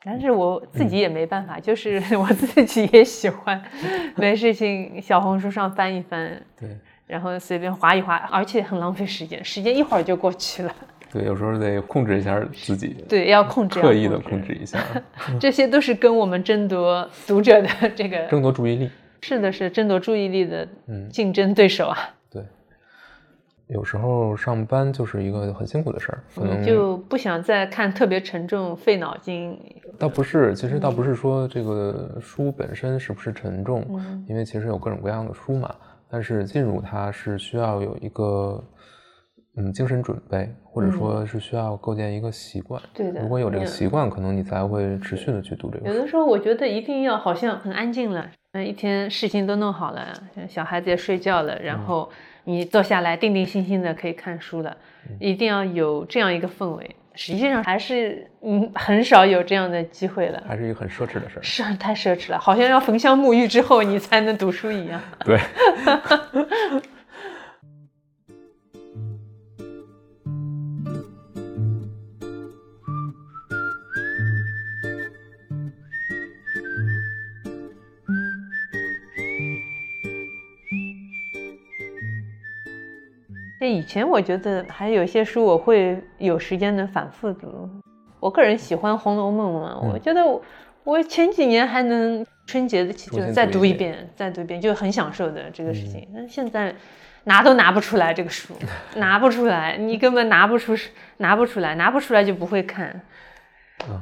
[0.03, 3.61] 但是我自己也没办法，就是我自己也喜欢，
[4.17, 6.75] 没事情小红书上翻一翻，对，
[7.11, 10.73] 然后随便划一划，而且很浪费时间，时间一会儿就过去了。
[11.11, 14.79] 对，有时候得控制一下自己，对，要控制， 刻意的控制一下。
[15.37, 18.89] 这些都是跟我们争夺读者的这个争夺注意力。
[19.19, 20.65] 是的，是争夺注意力的
[21.11, 21.97] 竞争对手啊。
[22.31, 22.41] 对，
[23.67, 29.59] 有时候上班就是一个很辛苦的事儿，可能就不想再看特别沉重、费脑筋。
[29.99, 33.85] 倒不是，其实倒不是说这个书本身是不是沉重，
[34.29, 35.75] 因为其实有各种各样的书嘛。
[36.11, 38.61] 但是进入它是需要有一个
[39.57, 42.81] 嗯精神准备，或者说是需要构建一个习惯。
[42.93, 45.87] 对的，如果有这个习惯，可能你才会持续的去读这个。
[45.87, 48.29] 有的时候我觉得一定要好像很安静了。
[48.53, 50.13] 那一天事情都弄好了，
[50.49, 52.09] 小孩子也睡觉了，然后
[52.43, 54.75] 你坐下来定定心心的可以看书了，
[55.19, 56.95] 一定要有这样一个氛围。
[57.23, 64.99] 实际上还是嗯很少有这样的机会了，还是一个很奢侈的事儿，是太奢侈了，好像要焚香沐浴之后你才能读书一样。
[65.23, 65.39] 对。
[83.61, 87.69] 这以前我觉得还有些书我会有时间能反复读，
[88.19, 90.23] 我个人喜欢《红楼梦》嘛，我觉得
[90.83, 96.07] 我前几年还能春节的期就再读一遍，再读一遍就很享受的这个事情。
[96.11, 96.73] 那现在
[97.25, 98.55] 拿都拿不出来这个书，
[98.97, 100.75] 拿不出来，你根本拿不出，
[101.17, 103.03] 拿不出来，拿不出来就不会看，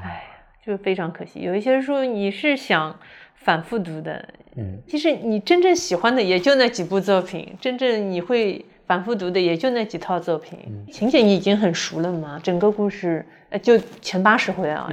[0.01, 0.23] 哎，
[0.65, 1.41] 就非常可惜。
[1.41, 2.97] 有一些书你是想
[3.35, 8.63] 反复读的，嗯，其实你真正喜欢的也就那几部作品，真正你会。
[8.89, 10.57] 反复读的也就那几套作品，
[10.91, 12.39] 情节你已经很熟了嘛。
[12.41, 14.89] 整个故事，呃，就前八十回啊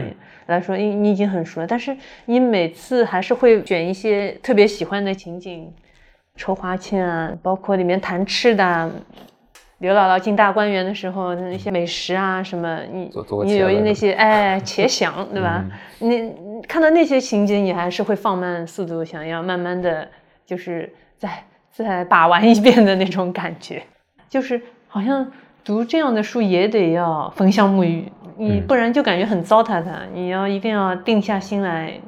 [0.49, 1.67] 来说，你你已经很熟了。
[1.67, 5.73] 但是你每次还是会选一些特别喜欢的情景，
[6.37, 8.91] 抽花签啊，包括里面谈吃的，
[9.79, 13.11] 刘姥姥进大观园的时候那些美食啊什么，你
[13.47, 15.65] 你有那些哎且想对吧？
[16.01, 16.35] 你
[16.69, 20.07] 看到那些情节，你还是会放慢速度，想要慢慢的
[20.45, 21.46] 就是在。
[21.77, 23.83] 再把玩一遍的那种感觉，
[24.31, 24.59] 就是
[24.89, 25.31] 好像
[25.63, 30.07] 读这样的书也得要焚香沐浴，你不然就感觉很糟蹋它。
[30.15, 32.01] 你要一定要定下心来，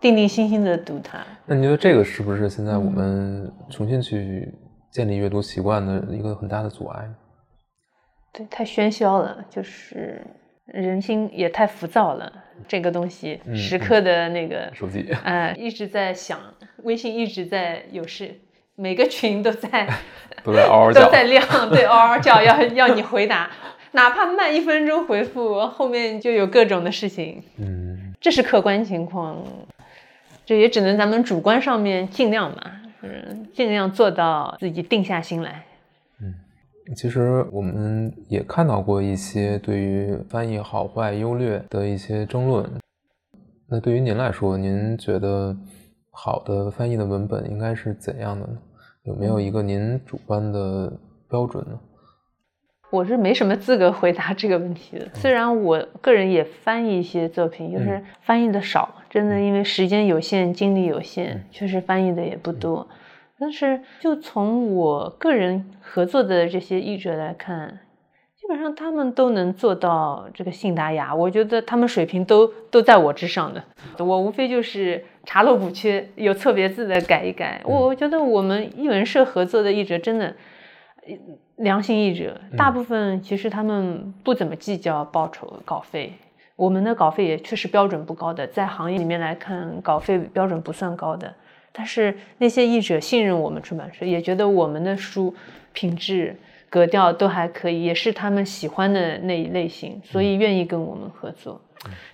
[0.00, 1.18] 定定心心的读它。
[1.44, 4.54] 那你觉得这个是不是现在我们重新去
[4.92, 7.04] 建立阅读习惯的一个很大的阻碍？
[8.32, 10.24] 对，太喧嚣了，就是
[10.66, 12.32] 人心也太浮躁了。
[12.68, 16.38] 这个东西时刻的那个手机，呃，一直在响，
[16.86, 18.36] 微信一直在有事，
[18.76, 19.88] 每个群都在
[20.44, 23.50] 都在嗷嗷 叫，都在亮，对，嗷嗷叫，要要你回答，
[23.90, 27.42] 哪怕慢一分钟回复，后面就有各种的事情。
[27.58, 29.44] 嗯，这是客观情况，
[30.46, 32.62] 这也只能咱们主观上面尽量嘛，
[33.02, 35.64] 嗯，尽量做到自己定下心来。
[36.94, 42.64] 其实我们也看到过一些对于翻译好坏优劣的一些争论。
[43.68, 45.56] 那对于您来说，您觉得
[46.18, 48.58] 好的翻译的文本应该是怎样的呢？
[49.02, 50.90] 有没有一个您主观的
[51.28, 51.78] 标准呢？
[52.90, 55.06] 我是没什么资格回答这个问题的。
[55.12, 62.88] 虽然我个人也翻译一些作品，就是翻译的少，真的因为时间有限、精力有限，确实翻译的也不多。
[63.38, 67.80] 但是，就从我个人合作的这些译者来看，
[68.46, 71.12] 基本上他们都能做到这个信达雅。
[71.12, 73.60] 我觉得他们水平都都在我之上的。
[73.98, 77.60] 我无非就是查漏补缺，有错别字的改一改。
[77.64, 80.32] 我我觉得我们译文社合作的译者真的
[81.56, 86.12] 良心译者，大部分其实他们不怎么计较报酬稿费。
[86.54, 91.34] 我们的稿费也确实标准不高的，在行业里面来看，稿费标准不算高的。
[91.72, 95.34] 但是那些译者信任我们出版社，也觉得我们的书
[95.72, 96.36] 品质、
[96.68, 101.60] 格调都还可以，也是他们喜欢的那一类型，所以愿意跟我们合作。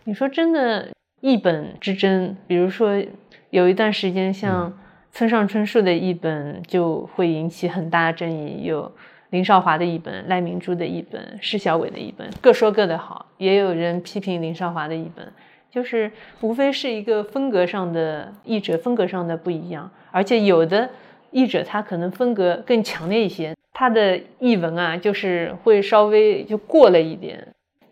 [0.04, 0.88] 你说真的，
[1.20, 3.02] 译本之争，比如说
[3.50, 4.72] 有一段时间，像
[5.10, 8.92] 村上春树的译本就会引起很大争议，有
[9.30, 15.26] 林少华的译本、赖明珠的译本、施小伟的译本，各说各的好，也有人批评林少华的译本。
[15.70, 16.12] 就是
[16.42, 20.90] 无非是一个风格上的译者风格上的不一样，而且有的
[21.30, 27.48] 译者他可能风格更强烈一些，他的译文啊就是会稍微就过了一点，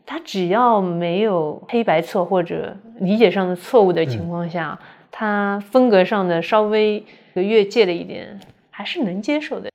[0.06, 4.78] 他只要没有黑白错或者理解上的错误的情况下，
[5.10, 7.04] 他风格上的稍微
[7.34, 8.38] 越界了一点，
[8.70, 9.70] 还是能接受的。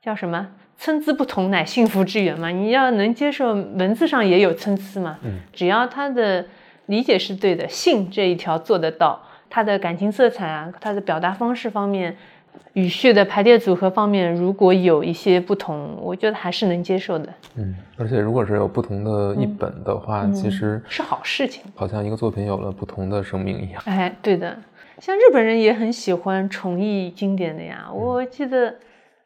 [0.00, 2.50] 叫什么参差不同乃幸福之源嘛？
[2.50, 5.18] 你要能接受文字上也有参差嘛？
[5.22, 6.44] 嗯，只要他的。
[6.88, 12.16] 理解是对的，性这一条做得到，他的感情色彩啊，他的表达方式方面。
[12.74, 17.32] 语序的排列组合方面，如果有一些不同，我觉得还是能接受的。
[17.56, 23.82] 嗯，而且如果是有不同的译本的话，其实是好事情，好像一个作品有了不同的生命一样。
[23.86, 24.56] 哎，对的，
[24.98, 27.88] 像日本人也很喜欢重译经典的呀。
[27.92, 28.74] 我记得，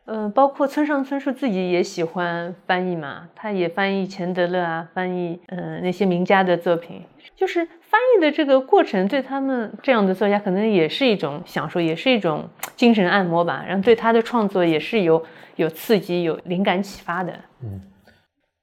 [0.07, 7.03] 嗯，包括村上春树自己也喜欢翻译嘛，他也翻译钱德勒啊，翻译嗯那些名家的作品，
[7.37, 7.67] 就是。
[7.93, 13.63] 翻译的这个过程对他们这样的作家可能也是一种享受，也是一种精神按摩吧。
[13.69, 15.23] 然后对他的创作也是有
[15.57, 17.31] 有刺激、有灵感启发的。
[17.63, 17.83] 嗯，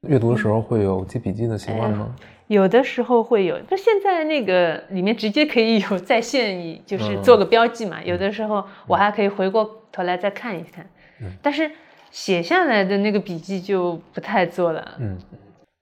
[0.08, 2.16] 阅读的时候会有记笔记的习惯吗？
[2.48, 8.04] 有的时候会有，就现在那个里面直接可以有在线，就是做个标记嘛。
[8.04, 10.84] 有的时候我还可以回过头来再看一看。
[11.22, 11.70] 嗯，但是
[12.10, 14.98] 写下来的那个笔记就不太做了。
[15.00, 15.16] 嗯。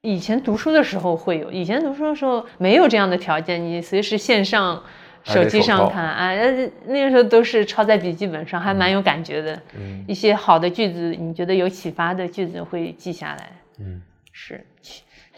[0.01, 4.81] 以前读书的时候会有，以前读书的时候没有这样的条件，你随时线上
[5.23, 6.33] 手机上看啊，
[6.85, 9.61] 那个时候都是抄在笔记本上，还蛮有感觉的。
[9.77, 13.49] 嗯，一些好的句子，你觉得有启发的句子会记下来。
[13.79, 14.65] 嗯，是，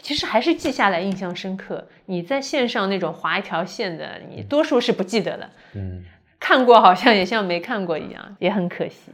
[0.00, 1.84] 其实还是记下来印象深刻。
[2.06, 5.50] 你在线上那种划一条线的，你多数是不记得的。
[5.74, 6.04] 嗯，
[6.38, 9.10] 看过好像也像没看过一样，也很可惜。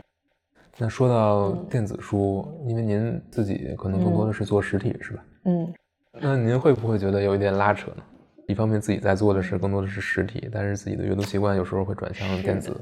[0.76, 5.22] 那说到电子书，因为您自己可能更多的是做实体，是吧？
[5.46, 5.72] 嗯，
[6.20, 8.02] 那您会不会觉得有一点拉扯呢？
[8.48, 12.78] 一方面自己在做的是更多的是实体，但是自己的阅读习惯有时候会转向电子。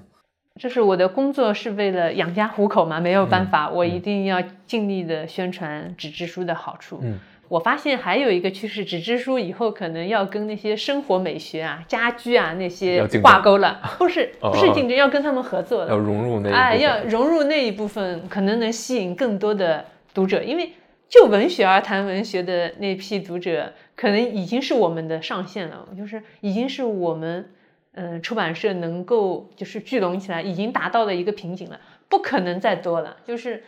[0.61, 7.01] 就是我的工作，是为了养家糊口嘛，没有办法，我一定要尽力的宣传纸质书的好处。
[7.03, 7.19] 嗯。
[7.49, 19.85] 我发现还有一个趋势，纸质书以后可能要跟那些生活美学啊、家居啊那些挂钩了， 不是不是竞争，要跟他们合作，要融入那哎，要融入那一部分，可能能吸引更多的
[20.15, 20.71] 读者，因为
[21.09, 27.51] 就文学而谈文学的那批读者，可能已经是我们的上限了，就是已经是我们
[27.93, 33.17] 嗯出版社能够就是聚拢起来，已经达到了一个瓶颈了，不可能再多了。
[33.27, 33.63] 就是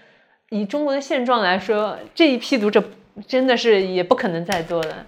[0.51, 2.85] 以中国的现状来说，这一批读者。
[3.27, 5.07] 真的是也不可能再多了，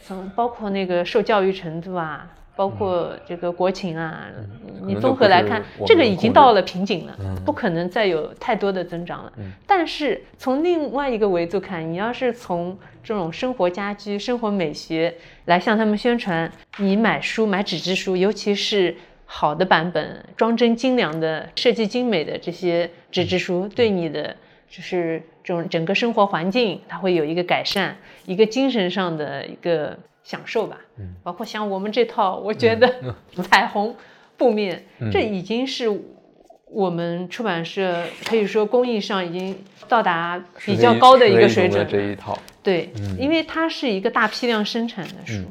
[0.00, 2.30] 从包括那个受教育程度啊，
[2.60, 4.26] 包括这个国情啊，
[4.82, 9.32] 你综合来看，这个已经到了瓶颈了，不可能再有太多的增长了。
[9.66, 15.14] 但是从另外一个维度看，你要是从这种生活家居、生活美学
[15.46, 18.94] 来向他们宣传，你买书买纸质书，尤其是
[19.24, 24.36] 好的版本、装帧精良的、设计精美的这些纸质书，对你的。
[24.68, 29.98] 就是这种整个生活环境，它会有一个改善，一个精神上的一个
[30.30, 30.78] 享受吧。
[30.98, 32.88] 嗯，包括像我们这套，我觉得
[33.50, 33.92] 彩虹
[34.36, 35.88] 布面，这已经是
[36.66, 39.58] 我们出版社可以说工艺上已经
[39.88, 41.84] 到达比较高的一个水准。
[41.90, 45.42] 这一套，对，因为它是一个大批量生产的书，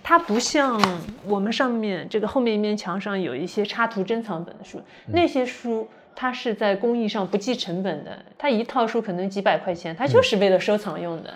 [0.00, 0.80] 它不像
[1.26, 5.88] 我们上面这个后面一面墙上有一些插图珍藏本的书，那些书。
[6.12, 11.32] 它是在工艺上不计成本的，它一套书可能几百块钱，它就是为了收藏用的。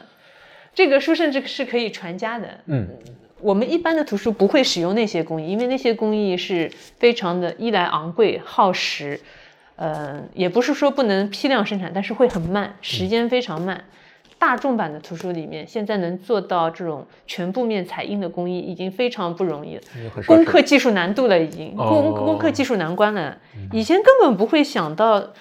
[0.75, 2.49] 这个书甚至是可以传家的。
[2.67, 2.89] 嗯，
[3.41, 9.21] 我们一般的图书不会使用那些工艺，因为那些工艺是非常的一来昂贵耗时，
[9.77, 13.85] 呃，也不是说不能批量生产，但是会很慢，时间非常慢。
[14.37, 19.83] 大众版的图书里面，现在能做到这种全部面彩印的工艺，已经非常不容易了，
[20.27, 23.39] 攻克技术难度了，已经攻攻克技术难关了。
[23.73, 25.33] 以前根本不会想到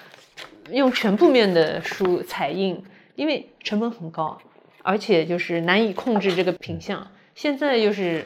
[0.72, 2.82] 用全部面的书彩印，
[3.16, 4.38] 因为成本很高，
[4.84, 7.08] 而且就是难以控制这个品相。
[7.34, 8.24] 现在就是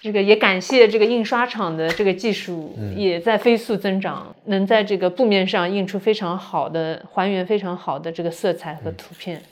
[0.00, 9.42] 这个，也感谢这个印刷厂的这个技术也在飞速增长，能在这个布面上印出非常好的还原，非常好的这个色彩和图片。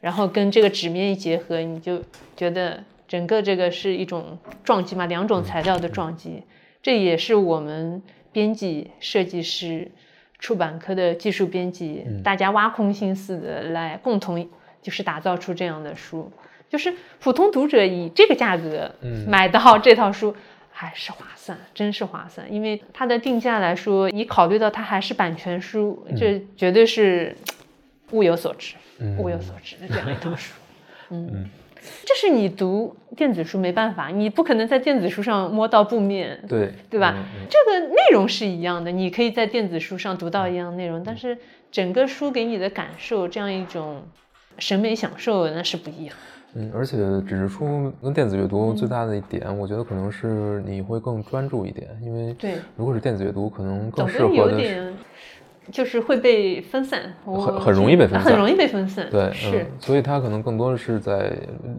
[0.00, 2.02] 然后跟这个纸面一结合，你就
[2.36, 6.42] 觉得整个这个是一种撞击嘛，两种材料的撞击。
[6.82, 9.90] 这也是我们编辑、设计师、
[10.38, 14.48] 出版科的技术编辑，大家挖空心思的来共同
[14.82, 16.30] 就是打造出这样的书。
[16.68, 18.90] 就是普通读者以这个价格
[19.26, 20.34] 买到这套书
[20.70, 22.52] 还是划算，真是划算。
[22.52, 27.36] 因为它的定价来说，你考虑到它还是版权书，这绝对是
[28.12, 28.74] 物有所值。
[29.18, 30.52] 物有所值的这样一套书，
[31.08, 31.48] 嗯，
[32.04, 37.16] 这是你读电子书没办法，你不可能在电子书上摸到布面，对对吧？
[37.48, 41.38] 这个内容是一样的，你可以在电子书上读到一样内容，但是
[41.72, 44.02] 整个书给你的感受，这样一种
[44.58, 46.14] 审美享受那是不一样。
[46.54, 54.92] 嗯，而且纸质书跟电子阅读最大的一点，我觉得可能是你会更专注一点，因为对，如果是电子阅读，可能更适合的。
[55.70, 59.08] 就是会被分散，很很容易被分散，很容易被分散。
[59.08, 61.30] 对，是，所以它可能更多的是在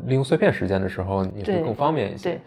[0.05, 2.29] 利用碎片时间的时候，你会更方便一些。
[2.29, 2.39] 对。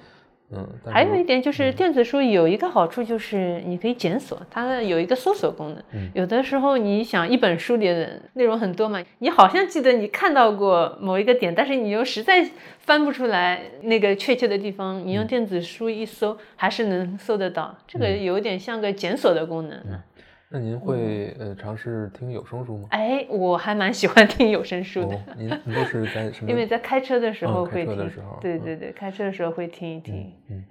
[0.55, 5.83] 嗯，还有一点就是电子书有一个好处就是你可以检索，它有一个搜索功能。
[5.93, 12.49] 嗯，有的时候你想一本书里的内容很多嘛，你好像记得你看到过某一个点，但是你又实在
[12.79, 17.77] 翻不出来那个确切的地方，你用电子书一搜还是能搜得到。
[17.87, 19.79] 这个有点像个检索的功能。
[20.55, 22.87] 那您会呃尝试听有声书吗？
[22.93, 25.21] 哎，我还蛮喜欢听有声书的。
[25.37, 26.47] 您您都是在什么？
[26.49, 28.09] 因为在开车的时候会听。
[28.41, 30.33] 对对对，开车的时候会听一听。
[30.51, 30.63] 嗯，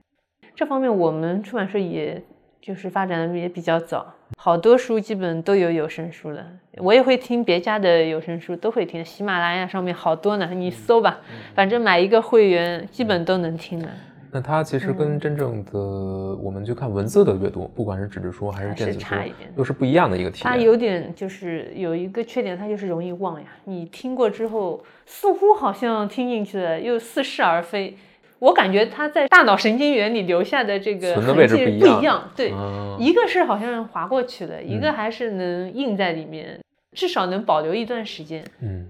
[0.55, 2.23] 这方面我们出版社也
[2.61, 6.47] 就是发展的也比较早，好多书基本都有有声书了。
[6.77, 9.03] 我也会听别家的有声书，都会听。
[9.03, 11.19] 喜马拉雅上面好多呢，你搜吧，
[11.53, 13.89] 反正买一个会员，基本都能听的。
[14.34, 19.13] 那它其实跟真正的我们去看文字的阅读，不管是纸质书还是电子书，
[19.55, 20.43] 又是不一样的一个体验。
[20.43, 23.45] 它有点就是有一个缺点，它就是容易忘呀。
[23.65, 27.95] 你听过之后，似乎好像听进去了，又似是而非。
[28.39, 32.31] 我感觉它在大脑神经元里留下的这个痕迹不一样。
[32.36, 32.51] 对，
[32.99, 36.59] 一个是好像划过去了，一个还是能印在里面，
[36.93, 38.43] 至少能保留一段时间。
[38.61, 38.89] 嗯，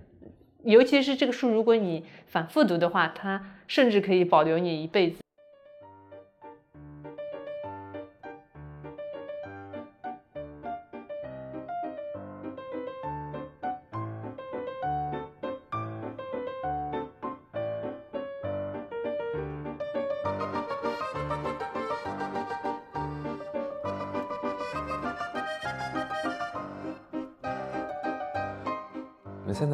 [0.64, 5.22] 尤其是这个书，如果你反复读的话，它甚至可以保留你一辈子。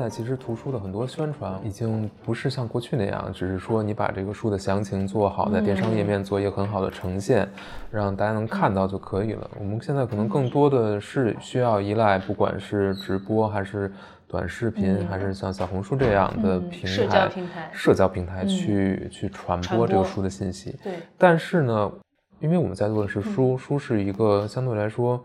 [0.09, 7.47] 在其实图书的很多宣传已经不是像过去那样，只是说你把这个书的详情做好，在电商页面做一个很好的呈现，
[7.91, 9.47] 让大家能看到就可以了。
[9.59, 13.91] 我们现在可能更多的是需要依赖，不管是直播还是
[14.27, 20.75] 短视频，还是像小红书这样的平台，社交平台，社交平台去去传播这个书的信息。
[20.83, 20.93] 对。
[21.19, 21.91] 但是呢，
[22.39, 25.23] 因为我们在做的是书，书是一个相对来说。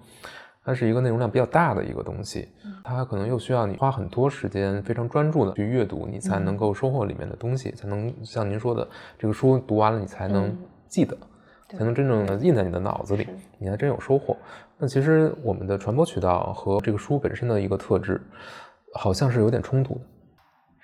[0.64, 2.48] 它是一个内容量比较大的一个东西，
[2.82, 8.88] 它可能又需要你花很多时间，非常专注的去阅读，你才能够收获里面的东西，才能像您说的，
[9.18, 10.56] 这个书读完了你才能
[10.88, 11.14] 记得，
[11.68, 14.34] 才能真正的印在你的脑子里，你还真有收获。
[14.78, 18.18] 那其实我们的传播渠道和这个书本身的一个特质，
[18.94, 20.00] 好像是有点冲突的。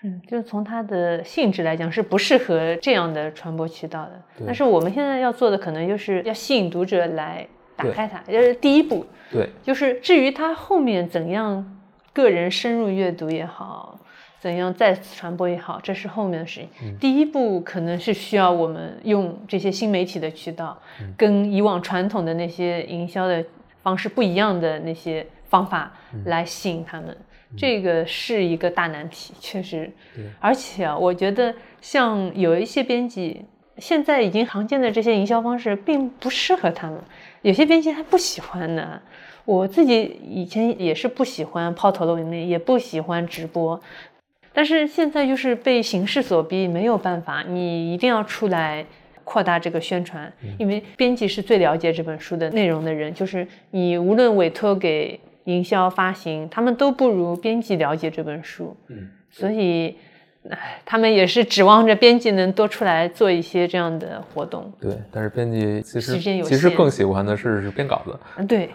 [0.03, 4.23] 嗯，就是从它的性质来讲，是不适合这样的传播渠道的。
[4.45, 7.49] 但是我们现在要做的，可能就是要吸引读者来。
[7.89, 9.07] 打开它，这是第一步。
[9.33, 11.79] 对，就是至于它后面怎样
[12.13, 13.99] 个人深入阅读也好，
[14.41, 16.99] 怎样再次传播也好，这是后面的事情。
[16.99, 20.77] 第一步可能是需要我们用这些新媒体的渠道，
[21.17, 23.45] 跟以往传统的那些营销的
[23.83, 25.93] 方式不一样的那些方法
[26.25, 27.17] 来吸引他们。
[27.57, 29.91] 这个是一个大难题，确实。
[30.39, 33.45] 而且啊，我觉得像有一些编辑，
[33.79, 37.01] 现在已经常见的这些营销方式并不适合他们。
[37.43, 39.01] 有些编辑他不喜欢的，
[39.45, 43.81] 我自己以前也是不喜欢抛头露面，也不喜欢直播，
[44.53, 48.85] 但是现在就是被形势所逼，没有办法，你一定要出来
[49.25, 59.97] 扩大这个宣传，因为编辑是最了解这本书的内容的人，就是你无论委托给营销发行，他们都不如编辑了解这本书，嗯，所以。
[60.49, 64.73] 唉，他们也是指望着编辑能多出来做一些这样的活动。
[64.81, 68.19] 对，但是编辑其实其实更喜欢的是是编稿子。
[68.39, 68.71] 嗯，对，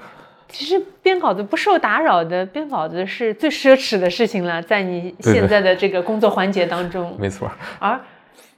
[0.47, 7.16] 其实编稿子不受打扰的编稿子是最奢侈的事情了，在你现在的这个工作环节当中。
[7.20, 7.51] 没错。
[7.80, 7.99] 而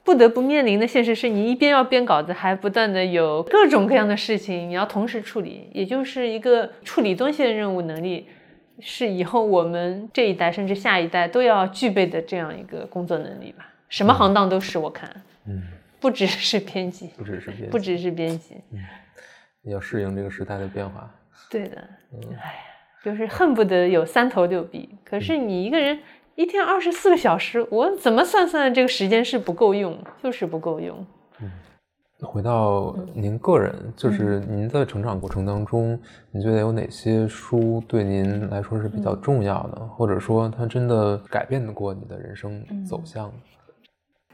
[0.04, 8.26] 不得不面临的现实是你一边要编稿子，还不断的有各种各样的事情你要同时处理，也就是一个处理东西的任务能力。
[8.80, 13.66] 是以后我们这一代甚至下一代都要具备的这样一个工作能力吧？
[13.88, 15.10] 什么行当都是，我看，
[15.46, 15.62] 嗯，
[15.98, 18.78] 不只是编辑，不只是编，不只是编辑，嗯，
[19.72, 21.10] 要适应这个时代的变化。
[21.50, 21.76] 对的，
[22.12, 22.60] 哎呀，
[23.02, 25.98] 就是恨不得有三头六臂，可是你一个人
[26.34, 31.06] 一天二十四个小时，我怎么算算这个时间是不够用，就是不够用。
[32.20, 35.98] 回到您个人，就是您在成长过程当中，
[36.32, 43.32] 你觉得有哪些书对您来说是比较重要的，或者说它真的改变过你的人生走向？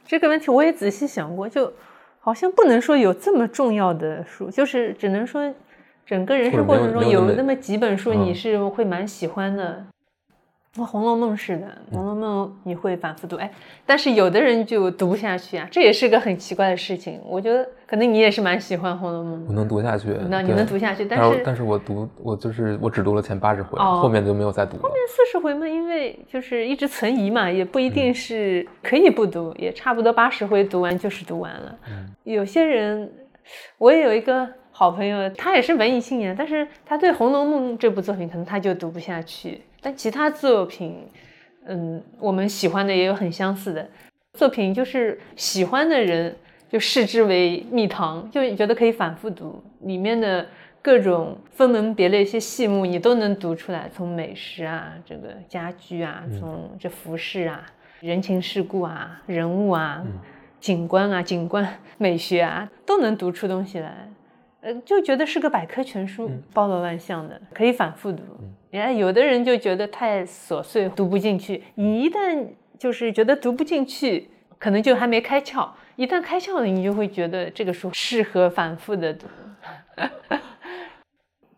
[0.06, 1.72] 这个问题我也仔细想过，就
[2.20, 5.52] 好像不能说有这么重要的书，就是只能说
[6.06, 9.84] 整个人生过程中有那么几本书你是会蛮喜欢的。
[10.82, 13.48] 《红楼梦》是的，《红楼梦》你会反复读，哎，
[13.84, 17.20] 但是有的人就读不下去啊，这也是个很奇怪的事情。
[17.24, 24.78] 我觉得可能你也是蛮喜欢《红楼梦》，我能读下去，那你能读下去，但是但是我读我就是我只读了前八十回，后面就没有再读。
[24.78, 31.76] 后面四十回嘛，因为就是一直存疑嘛，也不一定是可以不读，也差不多八十回读完就是读完了。
[32.24, 33.12] 有些人，
[33.78, 39.60] 我也有一个好朋友，他也是文艺青年，但是他对《红楼梦》这部作品可能他就读不下去。
[39.84, 41.06] 但其他作品，
[41.66, 43.86] 嗯，我们喜欢的也有很相似的
[44.32, 46.34] 作品，就是喜欢的人
[46.70, 50.46] 就视之为蜜糖，就觉得可以反复读，里面的
[50.80, 57.66] 各种分门别类一些细目你都能读出来，从美食啊，这个家居啊，从这服饰啊，
[58.00, 60.02] 人情世故啊，人物啊，
[60.60, 64.08] 景观啊，景观美学啊，都能读出东西来。
[64.64, 68.22] 呃，就觉得是个百科全书，包罗万象的，可以反复读。
[68.72, 71.62] 哎，有的人就觉得太琐碎，读不进去。
[71.74, 72.46] 你一旦
[72.78, 75.68] 就是觉得读不进去，可能就还没开窍。
[75.96, 79.26] 一旦开窍了，你就会觉得这个书适合反复的读。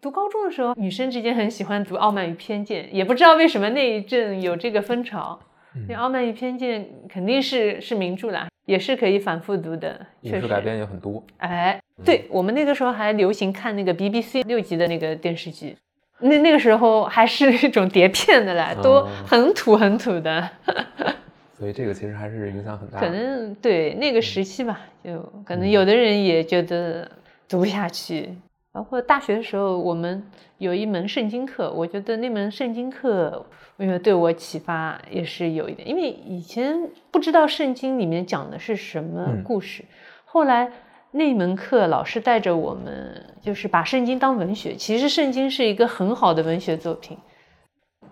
[0.02, 5.38] 读高中的时候，女生之间很喜欢读《傲慢与偏见》，也不知道为什么那一阵有这个风潮。
[5.88, 8.48] 《那傲慢与偏见》肯定是是名著啦。
[8.66, 11.24] 也是可以反复读的，影视改编也很多。
[11.38, 15.76] 哎，对我们那个时候还流行看那个 BBC 六集的那个电视剧，
[16.20, 20.48] 那那个时候还是一种碟片的啦，都很土很土的。
[21.58, 23.00] 所以这个其实还是影响很大。
[23.00, 27.10] 可能对那个时期吧，就可能有的人也觉得
[27.48, 28.28] 读不下去。
[28.76, 30.22] 包括大学的时候，我们
[30.58, 33.46] 有一门圣经课，我觉得那门圣经课，
[33.78, 36.78] 因为对我启发也是有一点，因为以前
[37.10, 39.82] 不知道圣经里面讲的是什么故事，
[40.26, 40.70] 后来
[41.12, 47.16] 那门课老师带着我们，就是把圣经当文学，其实圣经是一个很好的文学作品，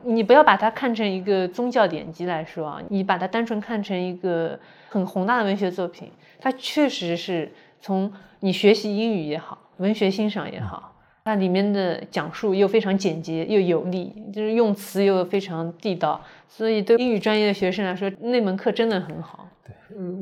[0.03, 4.59] 你不要把它看成一个宗教典籍来说啊，你把它单纯看成一个
[4.89, 6.11] 很宏大的文学作品，
[6.41, 7.53] 它确实是
[7.85, 8.11] 从
[8.41, 9.59] 你学习英语也好。
[9.77, 16.19] 文学欣赏也好，它里面的讲述又非常简洁又有力，就是用词又非常地道，
[16.49, 19.47] 所以对英语专业的学生来说，那门课真的很好。
[19.67, 19.75] 对，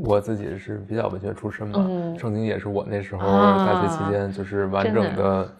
[0.03, 1.85] 我自己是比较文学出身嘛，
[2.19, 5.55] 圣经也是我那时候大学期间就是完整的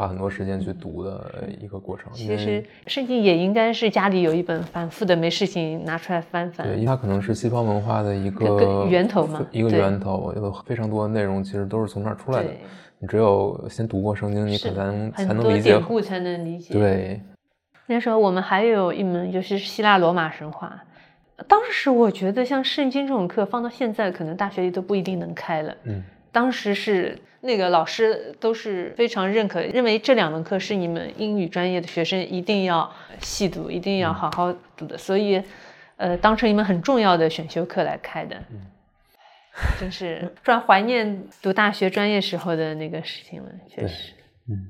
[0.00, 1.30] 花很多时间去读的
[1.60, 2.10] 一个过程。
[2.14, 6.66] 其实圣经也应该是家里有一本反复的，没事情拿出来翻翻。
[6.66, 12.48] 对，因为它可能是西方文化的一个源头嘛，一个源头，有非常多的内容其实都是从那儿出来的。
[12.98, 15.70] 你只有先读过圣经，你可能才能理解。
[15.70, 16.72] 典故才能理解。
[16.72, 17.20] 对。
[17.86, 20.82] 那时候我们还有一门就是希腊罗马神话，
[21.46, 25.74] 当时我觉得像圣经这种课放到现在，可能大学里都不一定能开了。
[25.84, 26.02] 嗯。
[26.32, 35.42] 当时是那个老师都是非常认可，认为这两门课是你们英语专业的学生一定要细读，一定要好好读的，所以，
[35.96, 38.36] 呃，当成一门很重要的选修课来开的。
[38.50, 38.66] 嗯。
[39.80, 44.12] 真是突然怀念读大学专业时候的那个事情了，确实。
[44.48, 44.68] 嗯，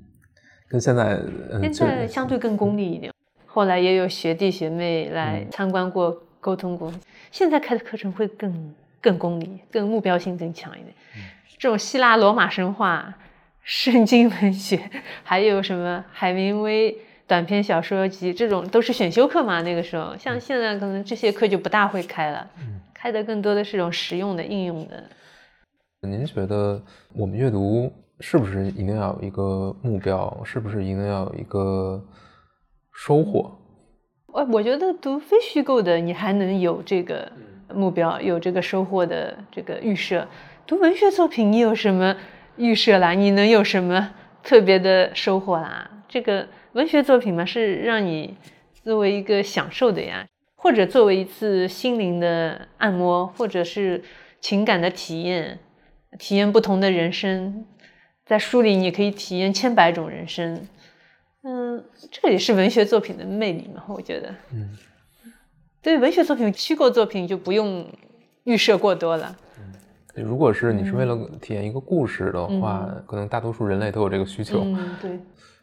[0.71, 1.21] 跟现在
[1.61, 3.13] 现在相对更功利一点。
[3.45, 6.91] 后来也有学弟学妹来参观过、沟通过。
[7.31, 10.95] 现在开的课程会更更功利，更目标性更强一点。
[11.61, 13.15] 这种希腊罗马神话、
[13.61, 14.81] 圣经文学，
[15.23, 16.97] 还有什么海明威
[17.27, 19.61] 短篇小说集，这种都是选修课嘛？
[19.61, 22.51] 那个时候，像现在可能这些课就不大会开了。
[22.61, 22.81] 嗯。
[22.95, 25.05] 开的更多的是一种实用的应用的。
[26.09, 26.83] 您觉得
[27.13, 30.41] 我们阅读是不是一定要有一个目标？
[30.43, 32.03] 是不是一定要有一个
[32.95, 33.53] 收获？
[34.29, 37.31] 我我觉得读非虚构的，你还能有这个
[37.75, 40.27] 目标，有这个收获的这个预设。
[40.71, 42.17] 读文学作品，你有什么
[42.55, 43.11] 预设啦？
[43.11, 44.15] 你能有什么
[44.45, 46.05] 特别的收获啦？
[46.09, 48.37] 这个文学作品嘛，是让你
[48.85, 50.25] 作为一个享受的呀。
[50.55, 54.05] 或者作为一次心灵的按摩，或者是
[54.41, 55.59] 情感的体验，
[56.21, 57.67] 体验不同的人生，
[58.25, 60.69] 在书里你可以体验千百种人生，
[61.43, 64.33] 嗯，这也是文学作品的魅力嘛，我觉得。
[64.53, 64.79] 嗯。
[65.83, 67.85] 对文学作品、虚构作品就不用
[68.45, 69.37] 预设过多了。
[69.59, 69.73] 嗯。
[70.15, 74.63] 如果是你是为了体验一个故事的话，可能大多数人类都有这个需求。
[74.65, 75.19] 嗯，对。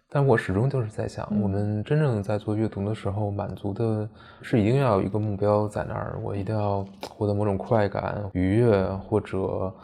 [0.10, 4.08] 但我始终就是在想，我们真正在做阅读的时候，满足的
[4.42, 9.38] 是一定要有一个目标在那儿，我一定要获得某种快感、愉悦或者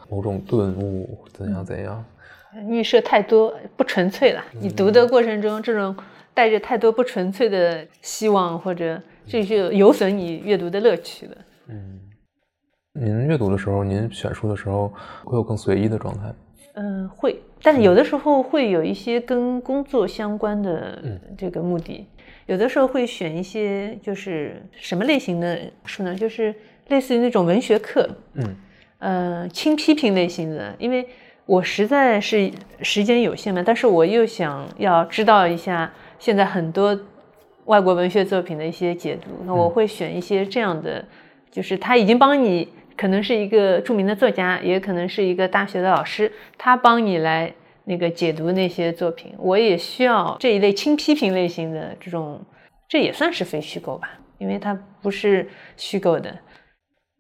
[0.10, 2.04] 某种顿悟，怎样怎样？
[2.70, 4.42] 预设太多不纯粹了。
[4.62, 5.94] 你读的过程中，这种
[6.34, 11.38] 带着太多不纯粹的希望，或者这就有损你阅读的乐趣的。
[11.68, 12.00] 嗯，
[12.96, 16.32] 您阅读的时候，您选书的时候，会有更随意的状态？
[16.76, 17.42] 嗯，会。
[17.64, 21.00] 但是有的时候会有一些跟工作相关的
[21.36, 22.06] 这个目的，
[22.46, 26.14] 有的时候会选一些就是什么类型的书呢？
[26.14, 26.54] 就是
[26.90, 28.56] 类似于那种文学课，嗯，
[29.00, 31.08] 呃，轻批评类型的，因为
[31.48, 32.52] 我实在是
[32.84, 36.96] 时间有限嘛，但是我又想要知道一下现在很多
[37.66, 41.04] 外国文学作品的一些解读，那我会选一些这样的，
[41.50, 42.68] 就是他已经帮你，
[42.98, 47.54] 可能是一个著名的作家，也可能是一个大学的老师，他帮你来。
[47.86, 52.40] 那个解读那些作品，我也需要这一类轻批评类型的这种，
[52.88, 56.34] 这也算是非虚构吧，因为它不是虚构的。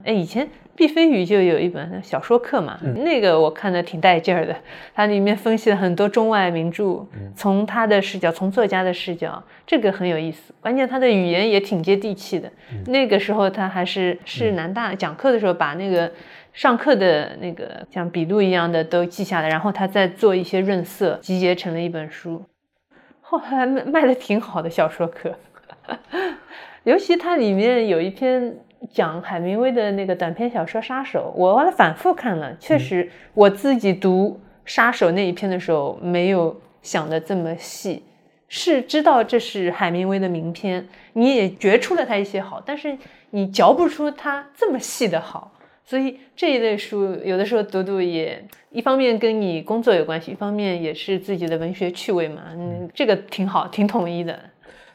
[0.03, 4.55] 哎，以前毕飞宇就有一本小说课嘛，那个我看的挺带劲儿的，
[4.93, 10.53] 它里面分析了很多中外名著，从他的视角，从作家的视角，这个很有意思。
[10.59, 12.51] 关键他的语言也挺接地气的。
[12.87, 16.11] 那个时候他还是是南大讲课的时候，把那个。
[16.53, 22.45] 上课的那个像笔录一样的都记下来，然后他再做一些润色，集结成了一本书。
[23.21, 25.35] 后来卖卖的挺好的小说课，
[26.85, 28.55] 尤其它里面有一篇
[28.91, 38.03] 讲海明威的那个短篇小说《杀手》，我后来反复看了，确实我自己读《杀手》那一篇的时候没有想的这么细，
[38.47, 42.97] 是知道这是海明威的名篇，你也觉出了他一些好，但是
[43.31, 45.51] 你嚼不出他这么细的好。
[45.85, 52.41] 所以这一类书有的时候读读也，一方面跟你工作有关系，一方面也是自己的文学趣味嘛。
[52.53, 54.39] 嗯，这个挺好，挺统一的。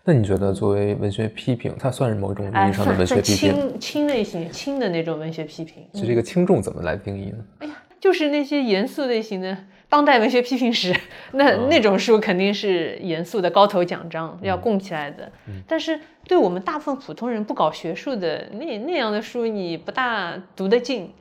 [0.08, 3.52] 那你觉得作为文学批评，它算是某种意义上的文学批评？
[3.52, 5.84] 轻轻类型、轻的那种文学批评。
[5.92, 7.44] 就这个轻重怎么来定义呢？
[7.58, 9.54] 哎呀，就是那些严肃类型的。
[9.90, 10.94] 当代文学批评史，
[11.32, 15.30] 那那种书肯定是严肃的高头奖章要供起来的。
[15.66, 21.12] 但是对我们大部分普通人不搞学术的那那样的书，你不大读得进。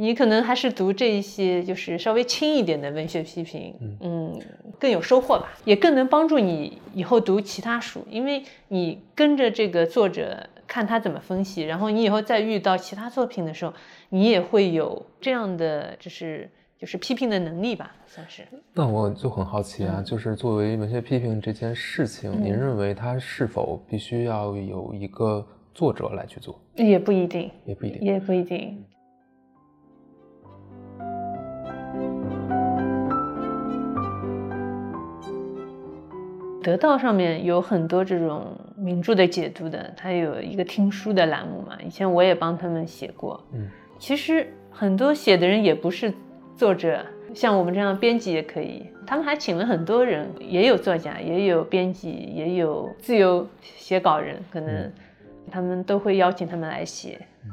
[0.00, 4.40] 你可能还是读这一些，就是稍微轻一点的文学批评，嗯，
[4.78, 13.74] 更有收获吧，也更能帮助你以后读其他书，因为你跟着这个作者看他怎么分析，然后你以后再遇到其他作品的时候，
[14.10, 16.48] 你也会有这样的就是。
[16.80, 18.46] 就是批评的能力吧，算是。
[18.72, 25.44] 那我就很好奇啊，就是作为文学批评这件事情，您认为它是否必须要有一个
[25.74, 26.56] 作者来去做？
[26.76, 28.84] 也不一定，也不一定，也不一定。
[36.68, 41.78] 得到上面有很多这种名著的解读的，它有一个听书的栏目嘛。
[41.82, 43.42] 以前我也帮他们写过。
[43.54, 43.66] 嗯，
[43.98, 46.12] 其实很多写的人也不是。
[46.58, 54.92] 作者像我们这样编辑也可以，他们还请了很多人，也有作家，也有编辑，也有自由写稿人，可能
[55.50, 57.18] 他们都会邀请他们来写。
[57.44, 57.50] 嗯，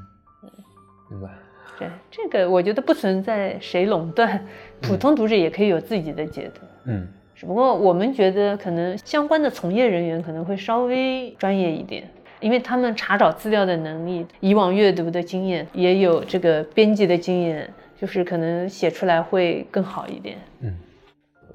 [1.11, 1.29] 明白。
[1.77, 4.43] 对，这个我觉得不存在谁垄断，
[4.81, 6.61] 普通读者也可以有自己的解读。
[6.85, 12.09] 嗯，只不过我们觉得可能相关的从业人员可能会稍微专业一点，
[12.39, 17.71] 因为他们查找资料的能力、以往阅读的经验，也有这个编辑的经验。
[17.97, 20.37] 就是可能写出来会更好一点。
[20.59, 20.77] 嗯，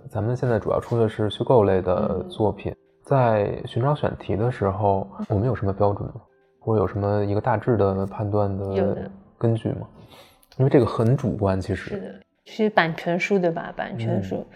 [0.09, 6.15] 咱们现在主要出的是虚构类的作品，在寻找选题的时候，我们有什么标准吗？
[6.59, 9.87] 或者有什么一个大致的判断的根据吗？
[10.57, 11.91] 因为这个很主观，其实。
[11.91, 12.15] 是的，
[12.47, 13.71] 是版权书对吧？
[13.77, 14.47] 版权书，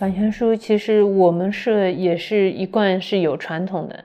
[0.00, 4.04] 版权书其实我们是也是一贯是有传统的，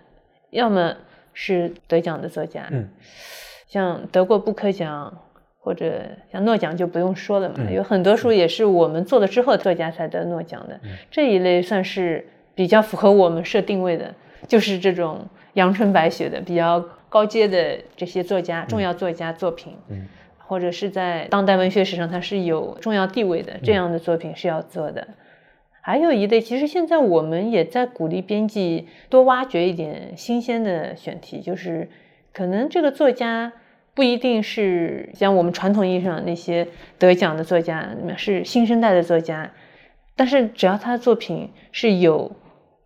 [0.51, 0.93] 要么
[1.33, 2.89] 是得奖的作家，嗯，
[3.67, 5.21] 像得过布克奖。
[5.57, 5.99] 或者
[6.31, 10.79] 像诺奖就不用说了嘛，有很多书也是我们做了之后作家才得诺奖的，
[11.09, 12.23] 这一类算是
[12.53, 14.13] 比较符合我们设定位的，
[14.47, 16.79] 就是这种阳春白雪的比较
[17.09, 20.07] 高阶的这些作家、重要作家作品，嗯。
[20.37, 25.07] 或者是在当代文学史上它是有重要地位的这样的作品是要做的。
[25.85, 31.87] 还有一类，其实现在我们也在鼓励编辑多挖掘一点新鲜的选题，就是
[32.33, 33.53] 可能这个作家。
[33.93, 36.67] 不一定是像我们传统意义上那些
[36.97, 39.51] 得奖的作家，是新生代的作家，
[40.17, 42.35] 但是只要他的作品是有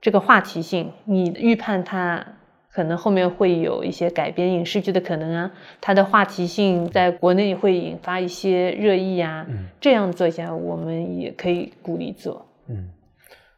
[0.01, 2.23] 这个话题性，你预判他
[2.71, 9.47] 可能后面会有一些改编影视剧的可能啊，他的话题性在国内会引发一些热议啊，
[9.79, 12.48] 这样作家我们也可以鼓励做。
[12.69, 12.89] 嗯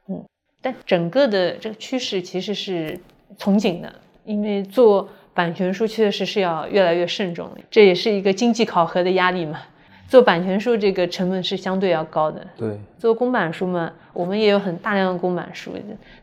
[0.10, 0.26] 嗯，
[0.62, 3.00] 但整个的这个趋势其实是
[3.38, 3.94] 从紧的，
[4.26, 5.08] 因为做。
[5.34, 9.62] 版权书确实是要越来越慎重，这也是一个经济考核的压力嘛。
[10.10, 12.46] 做版权书这个成本是相对要高的。
[12.58, 15.72] 对，做公版书嘛，我们也有很大量的公版书，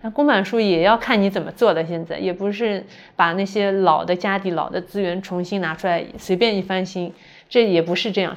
[0.03, 1.83] 那公版书也要看你怎么做的。
[1.87, 2.85] 现在也不是
[3.17, 7.11] 把那些老的家底、老的资源重新拿出来随便一翻新，
[7.49, 8.37] 这也不是这样，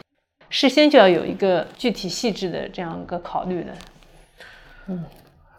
[0.50, 3.74] 事先就要有一个具体细致的这样一个考虑的。
[4.88, 5.04] 嗯。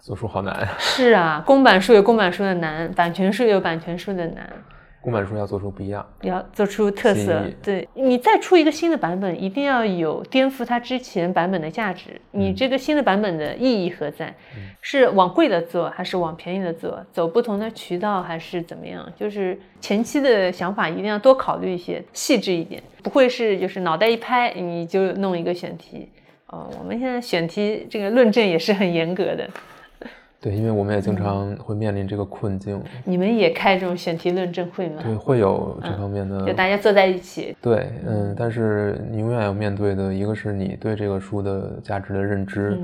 [0.00, 4.52] 做书好难，是啊，公版书有公版书的难，版权书有版权书的难。
[5.00, 7.40] 公版书要做出不一样，要做出特色。
[7.62, 12.20] 对你再出一个新的版本，一定要有颠覆它之前版本的价值。
[12.32, 14.34] 你这个新的版本的意义何在？
[14.80, 17.04] 是往贵的做，还是往便宜的做？
[17.12, 19.08] 走不同的渠道，还是怎么样？
[19.16, 26.08] 就是前期的想法一定要多考虑一些，细致一点，不会是就是脑袋一拍你就弄一个选题。
[26.52, 29.48] 哦，我们现在选题这个论证也是很严格的。
[30.38, 32.78] 对，因为我们也经常会面临这个困境。
[33.04, 35.00] 你们也开这种选题论证会吗？
[35.02, 37.56] 对，会有这方面的，就大家坐在一起。
[37.62, 42.78] 对，嗯，但是你永远要面对的一个是你对这个书的价值的认知，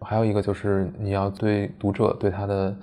[0.00, 2.74] 还有一个就是你要对读者对他的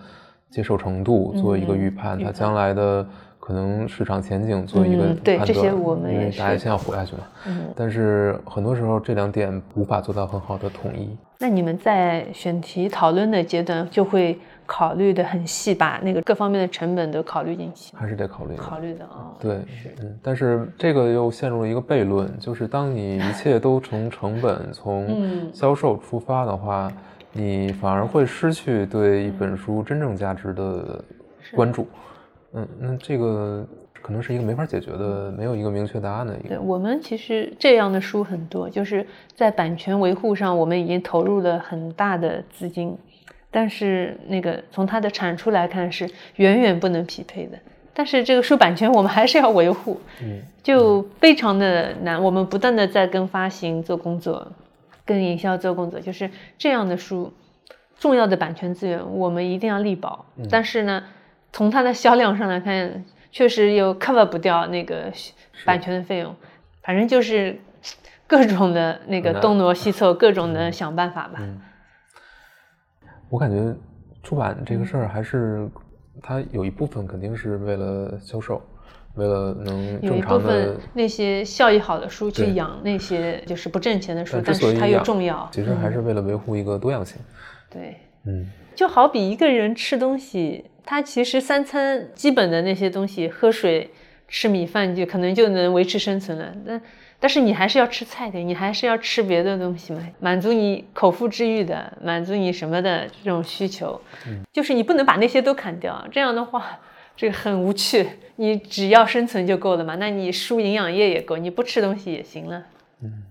[0.50, 3.06] 接受程度做一个预判，他将来的。
[3.50, 7.24] 可能市场前景做一个判断，因为大家先要活下去嘛。
[7.48, 11.18] 嗯，但是很多时候这两点无法做到很好的统一。
[11.40, 14.38] 那你们在选题讨论的阶段就会
[14.68, 17.98] 考虑的很细，把那个各方面的成本都考虑进去。
[17.98, 19.34] 还是得考虑考虑的啊。
[19.40, 19.56] 对，
[20.00, 26.88] 嗯，但是这个又陷入了一个悖论，就是当你一切都从成本、从销售出发的话，
[27.32, 31.04] 你反而会失去对一本书真正价值的
[31.56, 31.88] 关注。
[32.54, 33.68] 嗯，那这个
[34.02, 36.50] 可能是一个没法解决的，没有一个明确答案的一个。
[36.50, 42.98] 对我们其实这样的书很多，就是在版权维护上，我们已经投入了很大的资金，
[43.52, 47.60] 但是那个从它的产出来看是远远不能匹配的。
[47.94, 52.24] 但是这个书版权我们还是要维护，嗯，就非常的难。
[52.24, 54.52] 我们不断的在跟发行做工作，
[55.06, 56.28] 跟营销做工作，就是
[56.58, 57.32] 这样的书，
[58.00, 60.26] 重要的版权资源我们一定要力保。
[60.50, 61.04] 但是呢。
[61.52, 65.12] 从它的销量上来看，确实又 cover 不掉那个
[65.66, 66.36] 版权的费用，
[66.84, 67.60] 反正就是
[68.28, 71.40] 各种的那个东挪西凑，各种的想办法吧。
[73.30, 73.76] 我感觉
[74.24, 75.70] 出版这个事儿还是
[76.22, 78.62] 它有一部分肯定是为了销售，
[79.16, 85.48] 为了能有一部分那些效益好的书去养那些就是不挣钱的书，但是它又重要。
[85.52, 87.22] 其实还是为了维护一个多样性。
[87.70, 90.66] 对，嗯，就好比一个人吃东西。
[90.90, 93.92] 他其实三餐基本的那些东西，喝水、
[94.28, 96.52] 吃米饭就可能就能维持生存了。
[96.66, 96.82] 但
[97.20, 104.02] 但是你还是要吃菜的，你还是要吃别的东西嘛，满足你口腹之欲的，满足你什么的这种需求。
[104.26, 106.80] 嗯，就是你不能把那些都砍掉，这样的话
[107.16, 108.10] 这个很无趣。
[108.38, 109.94] 你只要生存就够了嘛？
[109.98, 112.64] 那你输营养液也够，你不吃东西也行了。
[113.04, 113.24] 嗯，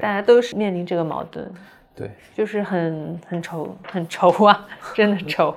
[0.00, 1.52] 大家都是面临这个矛盾。
[1.96, 5.56] 对，就是很很愁，很愁啊， 真的愁。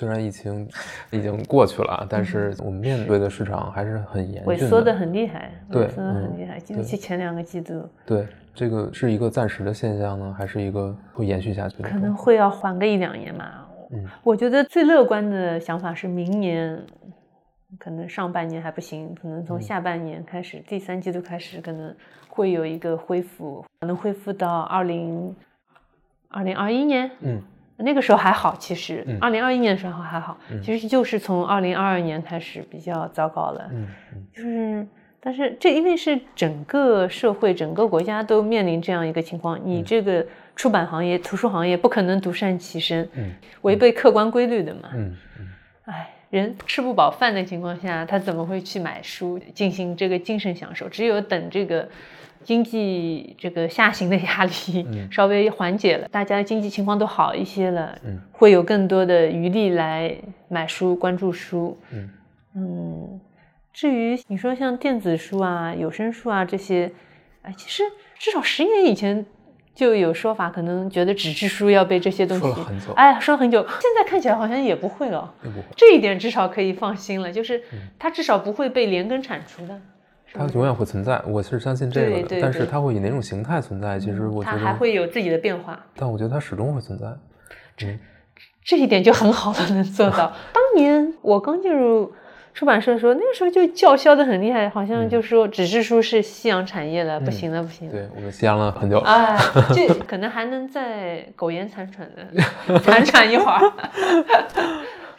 [0.00, 0.66] 虽然疫情
[1.10, 6.58] 已经过去了，但是我们面对的市场还是很严峻，萎缩的很厉害，对，萎缩的很厉害。
[6.68, 11.88] 尤其前两个季度，对，这个是一个暂时的现象呢，还是一个会延续下去的？
[11.90, 13.68] 可能会要缓个一两年吧。
[13.90, 16.82] 嗯，我觉得最乐观的想法是明年，
[17.78, 21.94] 可能上半年还不行，可能从下半年开始，第三季度开始，可能
[22.26, 25.36] 会有一个恢复，可能恢复到二零
[26.30, 27.10] 二零二一年。
[27.20, 27.42] 嗯。
[27.82, 33.70] 那个时候还好，其实二零二一年的时候还好，其实就是从二零二二年开始比较糟糕了。
[33.72, 33.88] 嗯，
[34.34, 34.86] 就是，
[35.20, 43.08] 但是这因为是整个社会、整个国家都面临这样一个情况，你这个出版行业、图书行业不可能独善其身，
[43.62, 44.90] 违背客观规律的嘛。
[44.94, 45.48] 嗯嗯，
[45.86, 50.88] 哎，人吃不饱饭的情况下，他怎么会去买书进行这个精神享受？
[50.88, 51.88] 只有等这个。
[52.42, 57.98] 经济这个下行的压力 稍微缓解了，大家经济情况都好一些了，
[58.32, 60.14] 会有更多的余力来
[60.48, 61.78] 买书、关注书。
[62.54, 63.20] 嗯，
[63.72, 66.90] 至于你说像电子书啊、有声书啊这些，
[67.42, 67.82] 哎，其实
[68.18, 69.24] 至少十年以前
[69.74, 75.32] 就有说法，可能觉得纸质书要被这些东西说了很久，哎，说很久，现在看起来好像也不会了，
[75.76, 77.62] 这一点至少可以放心了，就是
[77.98, 79.80] 它至少不会被连根铲除的。
[80.32, 82.40] 它永远会存在，我是相信这个的。
[82.40, 83.98] 但是它会以哪种形态存在？
[83.98, 85.78] 其实我觉得它还会有自己的变化。
[85.96, 87.06] 但我觉得它始终会存在。
[87.76, 87.98] 这
[88.62, 90.32] 这一点就很好的能做到。
[90.52, 92.12] 当年我刚进入
[92.52, 97.92] 出版社的时候，那个时候就叫嚣的很厉害，好像就说纸质书是夕阳产业了，不行了，不行了。
[97.92, 98.98] 对我们夕阳了很久。
[98.98, 99.36] 哎，
[99.74, 103.60] 这可能还能再苟延残喘的 残喘一会儿。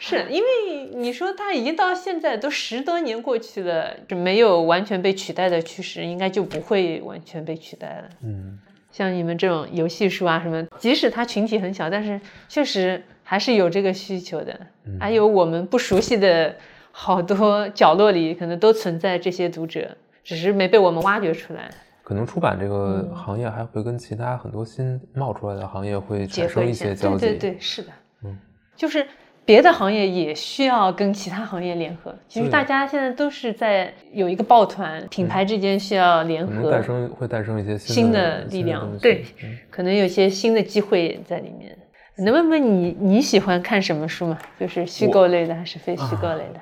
[0.04, 8.08] 是因为你说它已经到现在都十多年过去了，就没有完全被取代的趋势，应该就不会完全被取代了。
[8.24, 8.58] 嗯，
[8.90, 14.58] 像你们这种游戏书啊什么，即使它群体很小，但是确实还是有这个需求的。
[14.98, 16.52] 还有我们不熟悉的
[16.90, 21.70] 好多角落里，可能都存在这些读者，只是没被我们挖掘出来。
[22.02, 27.20] 可能出版这个行业还会跟其他很多新冒出来的行业会产生一些交集。
[27.20, 27.92] 对对对，是的。
[28.24, 28.36] 嗯
[28.74, 29.06] 就是
[29.52, 32.14] 别的行业也需要跟其他行业联合。
[32.26, 41.76] 其实大家现在都是在有一个抱团，品牌之间需要联合，可能诞生会诞生一些新新的的力量对嗯可能有些新的机会在里面。
[42.16, 44.38] 能问问你你喜欢看什么书吗？
[44.58, 46.60] 就是虚构类的还是非虚构类的？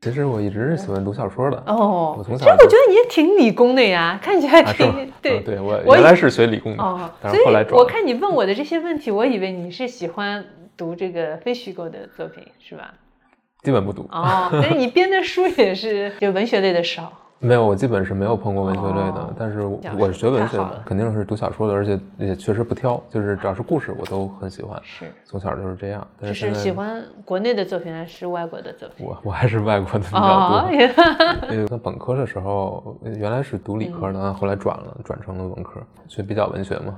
[0.00, 1.62] 其实我一直是喜欢读小说的。
[1.64, 5.12] 哦我，从其小就实我觉得你也挺理工的呀，看起来挺、？
[5.22, 7.08] 对嗯对我我以原来是学理工的，哦，
[7.44, 7.78] 后来转。
[7.78, 10.44] 我看你问我的这些问题，我以为你是喜欢
[10.76, 12.92] 读这个非虚构的作品，是吧？
[13.62, 17.12] 基本不读，哦，但是你编的书也是 就文学类的少。
[17.38, 19.20] 没有，我基本是没有碰过文学类的。
[19.20, 24.80] 哦但是我是学文学的肯定是读小说的，而且也确实不挑，就是只要是故事我都很喜欢。
[24.82, 29.06] 是，从小就是这样，但是现在是喜欢国内的作品还是外国的作品？
[29.06, 30.72] 我我还是外国的比较哦多。
[30.80, 30.86] 也
[31.54, 36.96] 因为在本科的时候，原来是读理科的，后来转了，转成了文科，学比较文学嘛。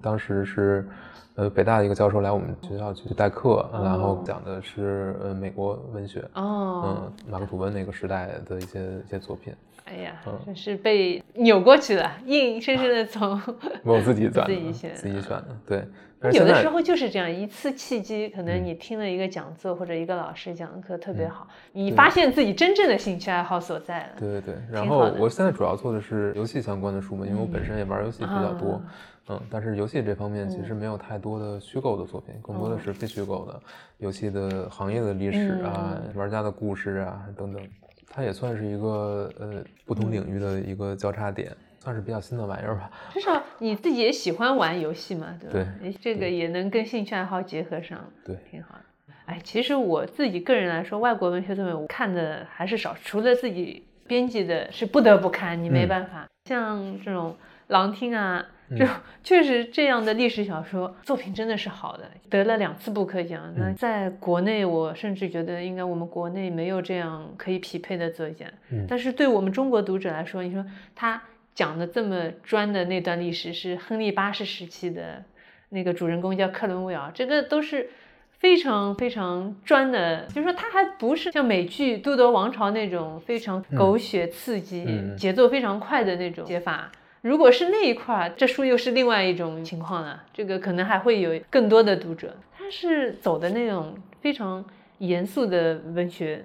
[0.00, 0.86] 当时是，
[1.34, 13.40] 呃，北大的一个教授来我们学校去代课，然后讲的是呃美国文学，哦，嗯，马克吐温那个时代的一些一些作品，哎呀嗯，真是被扭过去了，硬生生的从
[13.84, 15.84] 我自己转的，自己选自己选的，对。
[16.32, 24.10] 有的时候就是这样一次契机，可能嗯你听了一个讲座或者一个老师讲的课特别嗯好，你发现自己真正的兴趣爱好所在了。
[24.20, 28.82] 对对对，然后我现在主要做的是游戏相关的书嘛，因为我本身也玩游戏比较多，啊
[29.28, 33.60] 嗯，但是游戏这方面其嗯实没有太多的虚构的作品，更多的哦是非虚构的
[33.98, 37.62] 游戏的行业的历史啊、嗯玩家的故事啊等等，
[38.10, 42.90] 它也算是一个呃不同领域的一个交叉点，算是比较新的玩意儿吧。
[43.12, 45.52] 至少你自己也喜欢玩游戏嘛，对吧？
[45.80, 48.84] 对哎这个也能跟兴趣爱好结合上，对挺好的。
[49.26, 56.26] 哎，其实我自己个人来说，外国文学作品我看的还是少，除了自己编辑的是不得不看，你没嗯办法。
[56.46, 57.36] 像这种
[57.68, 63.52] 狼厅啊，嗯这种确实这样的历史小说作品真的是好的，得了两次布克奖。
[63.56, 68.46] 那嗯在国内，我甚至觉得应该我们国内没有这样可以匹配的作家。
[68.70, 70.64] 嗯但是对我们中国读者来说，你说
[70.94, 71.22] 他
[71.54, 75.22] 讲的这么专的那段历史是亨利八世时期的
[75.68, 77.90] 那个主人公叫克伦威尔，这个都是
[78.38, 86.90] 非常非常专的，就是说他还不是像美剧《都铎王朝》那种非常狗血刺激、嗯节奏非常快的那种写法。
[87.22, 90.24] 如果是那一块儿，这书又是另外一种情况了。
[90.34, 92.34] 这个可能还会有更多的读者。
[92.52, 94.64] 他是走的那种非常
[94.98, 96.44] 严肃的文学，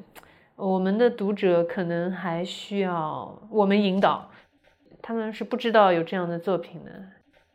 [0.55, 4.29] 我们的读者可能还需要我们引导，
[5.01, 6.91] 他们是不知道有这样的作品的，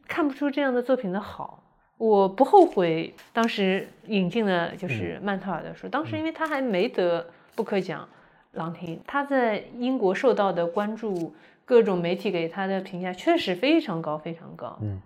[0.09, 1.63] 看不出这样的作品的好。
[1.99, 8.09] 我不后悔当时引进了就是曼特尔的书，当时因为他还没得布克奖，
[8.51, 11.33] 郎廷他在英国受到的关注，
[11.73, 14.79] 各种媒体给他的评价确实非常高，非常高。
[14.83, 15.01] 嗯，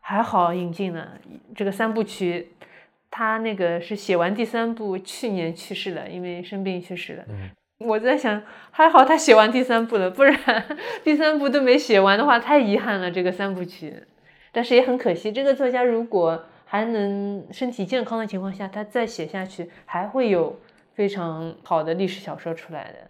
[0.00, 1.12] 还好引进了
[1.54, 2.50] 这个三部曲。
[3.12, 7.24] 他那个是写完第三部，去年去世了，因为生病去世了。
[7.28, 7.48] 嗯
[7.86, 8.42] 我在想，
[8.72, 10.36] 还好他写完第三部了，不然
[11.04, 13.94] 第三部都没写完的话，太遗憾了这个三部曲。
[14.50, 20.58] 但是也很可惜，这个作家如果还能身体健康的情况下，他再写下去，还会有
[20.92, 23.09] 非常好的历史小说出来的。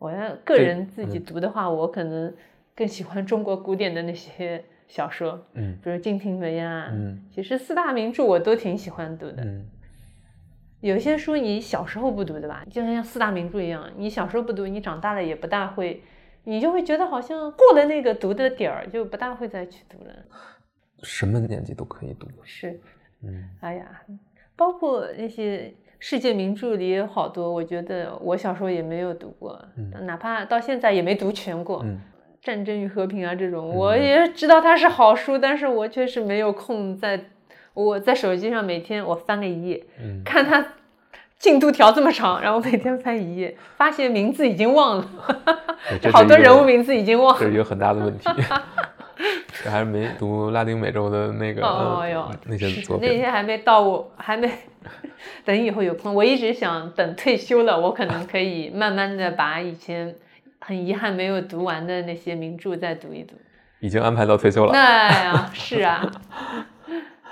[0.00, 2.34] 我要个人自己读的话，我可能
[2.74, 9.44] 更喜欢中国古典的那些小说，嗯比如《金瓶梅》啊，嗯其实四大名著我都挺喜欢读的。
[9.44, 9.68] 嗯
[10.80, 16.02] 有一些书你小时候不读的吧，就像四大名著一样，你小时候不读，你长大了也不大会，
[16.44, 20.14] 你就会觉得好像过了那个读的点儿，就不大会再去读了。
[21.02, 22.26] 什么年纪都可以读。
[22.42, 22.80] 是，
[23.22, 24.02] 嗯哎呀，
[24.56, 25.70] 包括那些
[26.00, 31.82] 世界名著里有好多，我觉得我小时候也没有读过，嗯哪怕到现在也没读全过。
[31.84, 32.00] 嗯
[32.42, 37.20] 战争与和平啊，这种我也知道它是好书，但是我确实没有空在
[37.74, 40.66] 我在手机上每天我翻个一页，嗯，看它
[41.38, 45.10] 进度条这么长，然后每天翻一页，发现名字已经忘了，
[46.10, 47.40] 好多人物名字已经忘了。
[47.40, 48.26] 这是一个很大的问题。
[49.62, 53.08] 这还是没读拉丁美洲的那个哦哟嗯，那些作品。
[53.08, 54.50] 那些还没到我，还没
[55.44, 56.14] 等以后有空。
[56.14, 60.14] 我一直想等退休了，我可能可以慢慢的把以前
[60.60, 63.34] 很遗憾没有读完的那些名著再读一读。
[63.80, 64.72] 已经安排到退休了。
[64.72, 66.10] 那呀，是啊，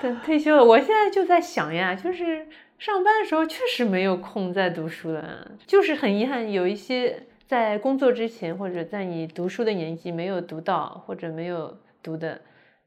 [0.00, 2.46] 等退休了，我现在就在想呀，就是
[2.78, 12.38] 上班的时候确实没有空再读书了，就是很遗憾，有一些在工作之前或者在你读书的年纪没有读到或者没有读的，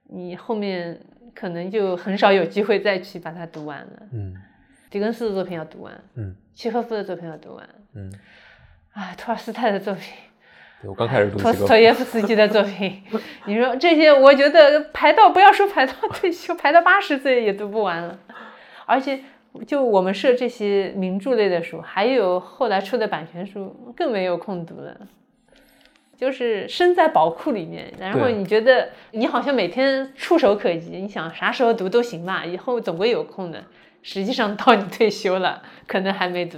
[0.04, 1.00] 你后面
[1.34, 4.04] 可能就很少有机会再去把它读完了。
[4.14, 4.36] 嗯
[4.92, 8.14] 狄更斯的作品要读完，嗯契诃夫的作品要读完，嗯，
[8.94, 10.14] 啊，托尔斯泰的作品。
[10.82, 13.02] 对我刚开始读托斯托耶夫斯基的作品，
[13.48, 18.20] 你说这些，我觉得排到不要说排到退休，排到八十岁也读不完了。
[18.86, 19.22] 而且
[19.68, 24.96] 就我们社这些名著类的书，还有后来出的版权书，更没有空读了。
[26.18, 33.64] 就是身在宝库里面，然后你觉得你好像每天触手可及，你想啥时候读都行吧，以后总归有空的。
[34.04, 36.58] 实际上到你退休了，可能还没读。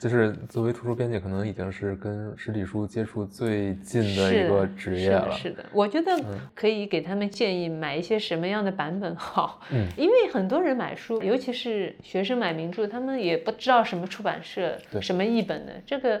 [0.00, 5.32] 哎，就是作为图书编辑，可能已经是跟实体书接触最近的一个职业是的了。
[5.32, 16.20] 是的，我觉得嗯可以给他们建议买一些什么样的版本好，嗯因为很多人买书，尤其是学生买名著，他们也不知道什么出版社、什么译本的，这个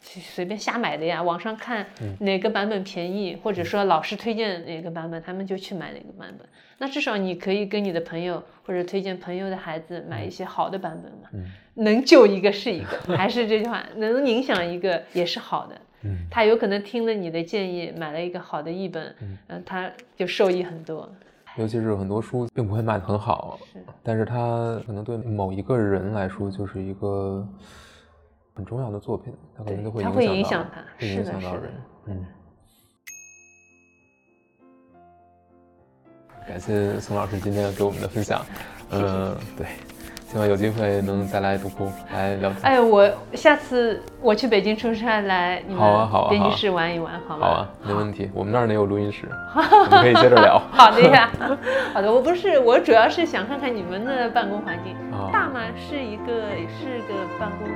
[0.00, 1.22] 随便瞎买的呀。
[1.22, 6.46] 网上看嗯哪个版本便宜，或者说老师推荐哪个版本，他们就去买哪个版本。
[6.80, 15.78] 那至少你可以跟你的朋友或者推荐朋友的孩子买一些好的版本嘛，嗯能救一个是一个，还是这句话，能影响一个也是好的。
[16.04, 19.14] 嗯，他有可能听了你的建议，买了一个好的译本，
[19.48, 21.06] 嗯、他就受益很多。
[21.58, 27.46] 尤其是很多书并不会卖得很好，是但是它可能对某一个人来说就是一个
[28.54, 31.72] 很重要的作品，它可能就会影影响他，会影响到人。。
[32.06, 32.24] 嗯，
[36.50, 38.44] 感谢宋老师今天给我们的分享。
[38.90, 39.64] 嗯，对，
[40.26, 42.50] 希望有机会能再来读库来聊。
[42.62, 47.46] 哎，我下次我去北京出差来你好啊好啊们编辑室玩一玩，好吗？
[47.46, 48.28] 好啊，没问题。
[48.34, 50.60] 我们那儿也有录音室， 我们可以接着聊。
[50.72, 51.30] 好的呀，
[51.94, 52.12] 好的。
[52.12, 55.60] 我不是，我主要是想看看你们的办公环境，啊大吗？
[55.78, 57.68] 是一个是个办公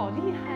[0.00, 0.49] 好厉害！